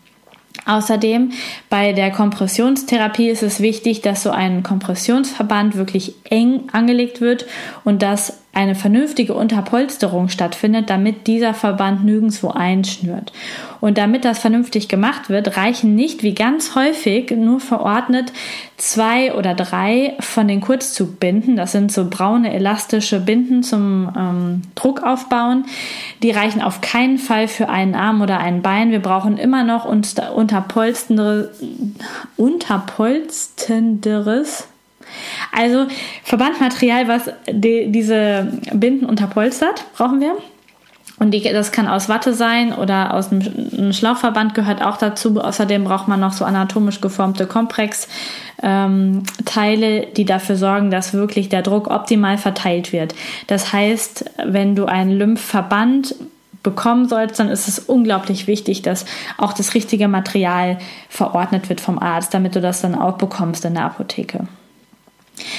Außerdem 0.65 1.33
bei 1.69 1.93
der 1.93 2.13
Kompressionstherapie 2.13 3.29
ist 3.29 3.43
es 3.43 3.61
wichtig, 3.61 4.01
dass 4.01 4.23
so 4.23 4.31
ein 4.31 4.63
Kompressionsverband 4.63 5.77
wirklich 5.77 6.15
eng 6.31 6.69
angelegt 6.73 7.21
wird 7.21 7.47
und 7.85 8.03
dass 8.03 8.42
eine 8.55 8.75
vernünftige 8.75 9.33
Unterpolsterung 9.33 10.29
stattfindet, 10.29 10.91
damit 10.91 11.27
dieser 11.27 11.55
Verband 11.55 12.05
nirgendwo 12.05 12.51
einschnürt. 12.51 13.33
Und 13.81 13.97
damit 13.97 14.27
das 14.27 14.39
vernünftig 14.39 14.89
gemacht 14.89 15.31
wird, 15.31 15.57
reichen 15.57 15.95
nicht 15.95 16.23
wie 16.23 16.35
ganz 16.35 16.75
häufig 16.75 17.31
nur 17.31 17.61
verordnet 17.61 18.31
zwei 18.77 19.35
oder 19.35 19.55
drei 19.55 20.17
von 20.21 20.49
den 20.49 20.61
Kurzzugbinden. 20.61 21.57
Das 21.57 21.73
sind 21.73 21.91
so 21.91 22.11
braune 22.11 22.53
elastische 22.53 23.21
Binden 23.21 23.63
zum 23.63 24.13
ähm, 24.17 24.61
Druck 24.75 25.03
aufbauen. 25.03 25.65
Die 26.23 26.31
reichen 26.31 26.61
auf 26.61 26.83
keinen 26.83 27.17
Fall 27.17 27.49
für 27.49 27.71
einen 27.71 27.95
Arm 27.95 28.21
oder 28.21 28.39
ein 28.39 28.61
Bein. 28.61 28.91
Wir 28.91 29.01
brauchen 29.01 29.39
immer 29.39 29.65
noch 29.65 29.87
unterpolstenderes, 29.87 31.49
unterpolstenderes 32.37 34.69
also 35.53 35.87
Verbandmaterial, 36.25 37.09
was 37.09 37.31
die, 37.51 37.91
diese 37.91 38.53
Binden 38.73 39.07
unterpolstert, 39.07 39.85
brauchen 39.97 40.21
wir. 40.21 40.37
Und 41.23 41.31
die, 41.31 41.43
das 41.43 41.71
kann 41.71 41.87
aus 41.87 42.09
Watte 42.09 42.35
sein 42.35 42.73
oder 42.73 43.15
aus 43.15 43.31
einem, 43.31 43.43
einem 43.79 43.93
Schlauchverband 43.93 44.55
gehört 44.55 44.83
auch 44.83 44.97
dazu. 44.97 45.41
Außerdem 45.41 45.85
braucht 45.85 46.09
man 46.09 46.19
noch 46.19 46.33
so 46.33 46.45
anatomisch 46.45 47.01
geformte 47.01 47.47
Komplex-Teile, 47.47 49.27
ähm, 50.03 50.07
die 50.17 50.25
dafür 50.25 50.57
sorgen, 50.57 50.91
dass 50.91 51.13
wirklich 51.13 51.49
der 51.49 51.63
Druck 51.63 51.89
optimal 51.89 52.39
verteilt 52.39 52.93
wird. 52.93 53.15
Das 53.47 53.73
heißt, 53.73 54.25
wenn 54.45 54.75
du 54.75 54.87
einen 54.87 55.13
Lymphverband 55.13 56.17
bekommen 56.65 57.09
sollst, 57.09 57.39
dann 57.39 57.51
ist 57.51 57.69
es 57.69 57.79
unglaublich 57.79 58.49
wichtig, 58.49 58.83
dass 58.83 59.05
auch 59.39 59.53
das 59.53 59.75
richtige 59.75 60.09
Material 60.09 60.79
verordnet 61.09 61.69
wird 61.69 61.81
vom 61.81 62.01
Arzt, 62.01 62.35
damit 62.35 62.57
du 62.57 62.61
das 62.61 62.81
dann 62.81 62.97
auch 62.97 63.17
bekommst 63.19 63.65
in 63.65 63.75
der 63.75 63.85
Apotheke. 63.85 64.49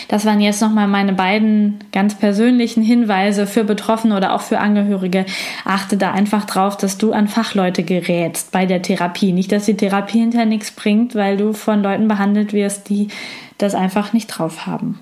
Das 0.07 0.25
waren 0.25 0.41
jetzt 0.41 0.61
nochmal 0.61 0.87
meine 0.87 1.13
beiden 1.13 1.79
ganz 1.91 2.15
persönlichen 2.15 2.83
Hinweise 2.83 3.47
für 3.47 3.63
Betroffene 3.63 4.15
oder 4.15 4.33
auch 4.33 4.41
für 4.41 4.59
Angehörige. 4.59 5.25
Achte 5.65 5.97
da 5.97 6.11
einfach 6.11 6.45
drauf, 6.45 6.77
dass 6.77 6.97
du 6.97 7.13
an 7.13 7.27
Fachleute 7.27 7.83
gerätst 7.83 8.51
bei 8.51 8.65
der 8.65 8.81
Therapie. 8.81 9.31
Nicht, 9.31 9.51
dass 9.51 9.65
die 9.65 9.77
Therapie 9.77 10.19
hinterher 10.19 10.45
nichts 10.45 10.71
bringt, 10.71 11.15
weil 11.15 11.37
du 11.37 11.53
von 11.53 11.81
Leuten 11.81 12.07
behandelt 12.07 12.53
wirst, 12.53 12.89
die 12.89 13.07
das 13.57 13.75
einfach 13.75 14.13
nicht 14.13 14.27
drauf 14.27 14.65
haben. 14.65 14.99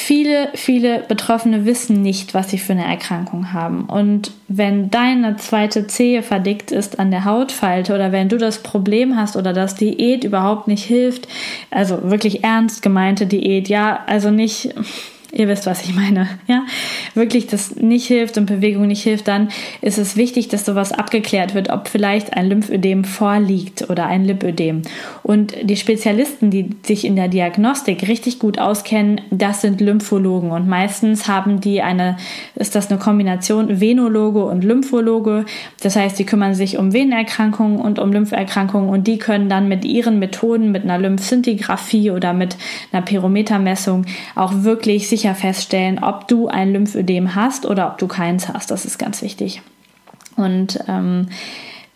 Viele, 0.00 0.50
viele 0.54 1.00
Betroffene 1.00 1.64
wissen 1.66 2.02
nicht, 2.02 2.32
was 2.32 2.50
sie 2.50 2.58
für 2.58 2.72
eine 2.72 2.86
Erkrankung 2.86 3.52
haben. 3.52 3.86
Und 3.86 4.30
wenn 4.46 4.90
deine 4.90 5.36
zweite 5.38 5.88
Zehe 5.88 6.22
verdickt 6.22 6.70
ist 6.70 7.00
an 7.00 7.10
der 7.10 7.24
Hautfalte 7.24 7.92
oder 7.92 8.12
wenn 8.12 8.28
du 8.28 8.38
das 8.38 8.62
Problem 8.62 9.16
hast 9.16 9.36
oder 9.36 9.52
dass 9.52 9.74
Diät 9.74 10.22
überhaupt 10.22 10.68
nicht 10.68 10.84
hilft, 10.84 11.26
also 11.72 12.10
wirklich 12.10 12.44
ernst 12.44 12.80
gemeinte 12.80 13.26
Diät, 13.26 13.68
ja, 13.68 14.04
also 14.06 14.30
nicht 14.30 14.72
Ihr 15.30 15.46
wisst, 15.46 15.66
was 15.66 15.84
ich 15.84 15.94
meine. 15.94 16.26
Ja, 16.46 16.64
wirklich 17.12 17.46
das 17.46 17.76
nicht 17.76 18.06
hilft 18.06 18.38
und 18.38 18.46
Bewegung 18.46 18.86
nicht 18.86 19.02
hilft, 19.02 19.28
dann 19.28 19.50
ist 19.82 19.98
es 19.98 20.16
wichtig, 20.16 20.48
dass 20.48 20.64
sowas 20.64 20.90
abgeklärt 20.90 21.54
wird, 21.54 21.68
ob 21.68 21.88
vielleicht 21.88 22.32
ein 22.32 22.48
Lymphödem 22.48 23.04
vorliegt 23.04 23.90
oder 23.90 24.06
ein 24.06 24.24
Lipödem. 24.24 24.82
Und 25.22 25.54
die 25.62 25.76
Spezialisten, 25.76 26.50
die 26.50 26.70
sich 26.82 27.04
in 27.04 27.14
der 27.14 27.28
Diagnostik 27.28 28.08
richtig 28.08 28.38
gut 28.38 28.58
auskennen, 28.58 29.20
das 29.30 29.60
sind 29.60 29.82
Lymphologen. 29.82 30.50
Und 30.50 30.66
meistens 30.66 31.28
haben 31.28 31.60
die 31.60 31.82
eine, 31.82 32.16
ist 32.54 32.74
das 32.74 32.90
eine 32.90 32.98
Kombination 32.98 33.82
Venologe 33.82 34.46
und 34.46 34.64
Lymphologe. 34.64 35.44
Das 35.82 35.94
heißt, 35.94 36.18
die 36.18 36.24
kümmern 36.24 36.54
sich 36.54 36.78
um 36.78 36.94
Venenerkrankungen 36.94 37.80
und 37.80 37.98
um 37.98 38.12
Lympherkrankungen 38.12 38.88
und 38.88 39.06
die 39.06 39.18
können 39.18 39.50
dann 39.50 39.68
mit 39.68 39.84
ihren 39.84 40.18
Methoden, 40.18 40.72
mit 40.72 40.84
einer 40.84 40.98
Lymphszintigraphie 40.98 42.12
oder 42.12 42.32
mit 42.32 42.56
einer 42.92 43.02
Pyrometermessung 43.02 44.06
auch 44.34 44.62
wirklich 44.62 45.06
sich 45.08 45.17
sicher 45.18 45.34
feststellen, 45.34 45.98
ob 45.98 46.28
du 46.28 46.46
ein 46.46 46.72
Lymphödem 46.72 47.34
hast 47.34 47.66
oder 47.66 47.88
ob 47.88 47.98
du 47.98 48.06
keins 48.06 48.48
hast. 48.48 48.70
Das 48.70 48.84
ist 48.84 48.98
ganz 48.98 49.20
wichtig. 49.20 49.62
Und 50.36 50.78
ähm, 50.86 51.26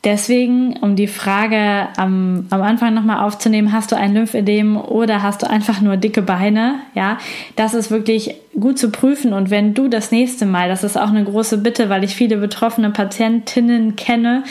deswegen, 0.03 0.77
um 0.79 0.97
die 0.97 1.07
Frage 1.07 1.87
am, 1.97 2.47
am 2.51 2.63
Anfang 2.63 2.95
nochmal 2.95 3.25
aufzunehmen, 3.25 3.73
hast 3.73 3.93
du 3.93 3.97
ein 3.97 4.13
Lymphödem 4.13 4.77
oder 4.77 5.23
hast 5.23 5.43
du 5.43 5.49
einfach 5.49 5.81
nur 5.81 5.97
dicke 5.97 6.21
Beine? 6.23 6.81
Ja, 6.97 7.19
das 7.55 7.75
ist 7.75 7.93
wirklich 7.93 8.35
gut 8.59 8.77
zu 8.81 8.91
prüfen. 8.91 9.33
Und 9.33 9.51
wenn 9.51 9.73
du 9.73 9.87
das 9.87 10.11
nächste 10.11 10.45
Mal, 10.45 10.69
das 10.69 10.83
ist 10.83 10.99
auch 10.99 11.11
eine 11.11 11.23
große 11.23 11.59
Bitte, 11.59 11.89
weil 11.89 12.03
ich 12.03 12.17
viele 12.17 12.39
betroffene 12.39 12.91
Patientinnen 12.91 13.95
kenne, 13.95 14.43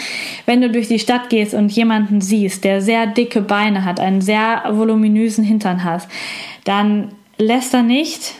wenn 0.46 0.62
du 0.62 0.70
durch 0.70 0.88
die 0.88 1.00
Stadt 1.00 1.30
gehst 1.30 1.54
und 1.54 1.74
jemanden 1.74 2.22
siehst, 2.22 2.64
der 2.64 2.82
sehr 2.82 3.06
dicke 3.06 3.42
Beine 3.42 3.84
hat, 3.84 4.00
einen 4.00 4.22
sehr 4.22 4.64
voluminösen 4.70 5.44
Hintern 5.44 5.84
hat, 5.84 6.08
dann 6.64 7.10
lässt 7.38 7.74
er 7.74 7.84
nicht, 7.84 8.36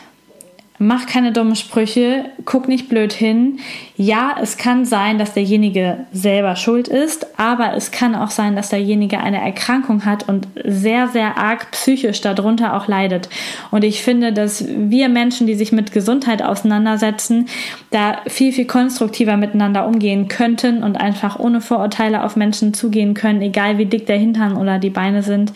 mach 0.82 1.06
keine 1.06 1.32
dummen 1.32 1.56
Sprüche, 1.56 2.26
guck 2.44 2.68
nicht 2.68 2.88
blöd 2.88 3.12
hin. 3.12 3.60
Ja, 3.96 4.34
es 4.40 4.56
kann 4.56 4.84
sein, 4.84 5.18
dass 5.18 5.32
derjenige 5.32 6.06
selber 6.12 6.56
schuld 6.56 6.88
ist, 6.88 7.38
aber 7.38 7.74
es 7.74 7.90
kann 7.90 8.14
auch 8.14 8.30
sein, 8.30 8.56
dass 8.56 8.70
derjenige 8.70 9.20
eine 9.20 9.40
Erkrankung 9.40 10.04
hat 10.04 10.28
und 10.28 10.48
sehr, 10.64 11.08
sehr 11.08 11.38
arg 11.38 11.70
psychisch 11.70 12.20
darunter 12.20 12.74
auch 12.76 12.88
leidet. 12.88 13.28
Und 13.70 13.84
ich 13.84 14.02
finde, 14.02 14.32
dass 14.32 14.64
wir 14.68 15.08
Menschen, 15.08 15.46
die 15.46 15.54
sich 15.54 15.72
mit 15.72 15.92
Gesundheit 15.92 16.42
auseinandersetzen, 16.42 17.46
da 17.90 18.18
viel, 18.26 18.52
viel 18.52 18.66
konstruktiver 18.66 19.36
miteinander 19.36 19.86
umgehen 19.86 20.28
könnten 20.28 20.82
und 20.82 20.96
einfach 20.96 21.38
ohne 21.38 21.60
Vorurteile 21.60 22.24
auf 22.24 22.36
Menschen 22.36 22.74
zugehen 22.74 23.14
können, 23.14 23.40
egal 23.40 23.78
wie 23.78 23.86
dick 23.86 24.06
der 24.06 24.18
Hintern 24.18 24.56
oder 24.56 24.78
die 24.78 24.90
Beine 24.90 25.22
sind 25.22 25.52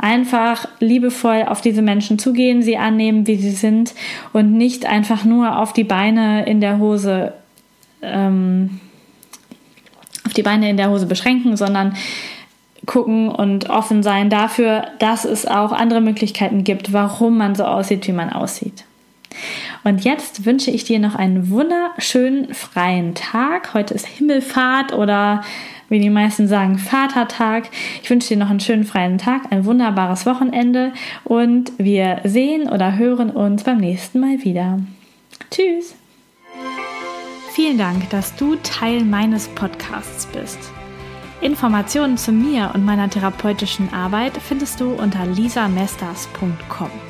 einfach 0.00 0.66
liebevoll 0.80 1.44
auf 1.46 1.60
diese 1.60 1.82
Menschen 1.82 2.18
zugehen, 2.18 2.62
sie 2.62 2.78
annehmen, 2.78 3.26
wie 3.26 3.36
sie 3.36 3.50
sind 3.50 3.94
und 4.32 4.52
nicht 4.52 4.86
einfach 4.86 5.24
nur 5.24 5.58
auf 5.58 5.72
die 5.72 5.84
Beine 5.84 6.46
in 6.46 6.60
der 6.60 6.78
Hose 6.78 7.34
ähm, 8.02 8.80
auf 10.24 10.34
die 10.34 10.42
Beine 10.42 10.70
in 10.70 10.76
der 10.76 10.90
Hose 10.90 11.06
beschränken, 11.06 11.56
sondern 11.56 11.96
gucken 12.86 13.28
und 13.28 13.68
offen 13.68 14.02
sein 14.02 14.30
dafür, 14.30 14.86
dass 14.98 15.24
es 15.24 15.46
auch 15.46 15.72
andere 15.72 16.00
Möglichkeiten 16.00 16.64
gibt, 16.64 16.92
warum 16.92 17.36
man 17.36 17.54
so 17.54 17.64
aussieht, 17.64 18.06
wie 18.06 18.12
man 18.12 18.30
aussieht. 18.30 18.84
Und 19.84 20.04
jetzt 20.04 20.44
wünsche 20.44 20.70
ich 20.70 20.84
dir 20.84 20.98
noch 20.98 21.14
einen 21.14 21.50
wunderschönen 21.50 22.54
freien 22.54 23.14
Tag. 23.14 23.74
Heute 23.74 23.94
ist 23.94 24.06
Himmelfahrt 24.06 24.92
oder 24.92 25.42
wie 25.90 26.00
die 26.00 26.08
meisten 26.08 26.48
sagen, 26.48 26.78
Vatertag. 26.78 27.68
Ich 28.02 28.08
wünsche 28.08 28.28
dir 28.28 28.38
noch 28.38 28.48
einen 28.48 28.60
schönen 28.60 28.84
freien 28.84 29.18
Tag, 29.18 29.42
ein 29.50 29.66
wunderbares 29.66 30.24
Wochenende 30.24 30.92
und 31.24 31.72
wir 31.76 32.20
sehen 32.24 32.70
oder 32.70 32.96
hören 32.96 33.30
uns 33.30 33.64
beim 33.64 33.78
nächsten 33.78 34.20
Mal 34.20 34.42
wieder. 34.42 34.78
Tschüss! 35.50 35.94
Vielen 37.52 37.76
Dank, 37.76 38.08
dass 38.10 38.34
du 38.36 38.56
Teil 38.62 39.04
meines 39.04 39.48
Podcasts 39.48 40.26
bist. 40.26 40.58
Informationen 41.40 42.16
zu 42.16 42.32
mir 42.32 42.70
und 42.74 42.84
meiner 42.84 43.10
therapeutischen 43.10 43.92
Arbeit 43.92 44.36
findest 44.36 44.80
du 44.80 44.92
unter 44.92 45.26
lisamesters.com. 45.26 47.09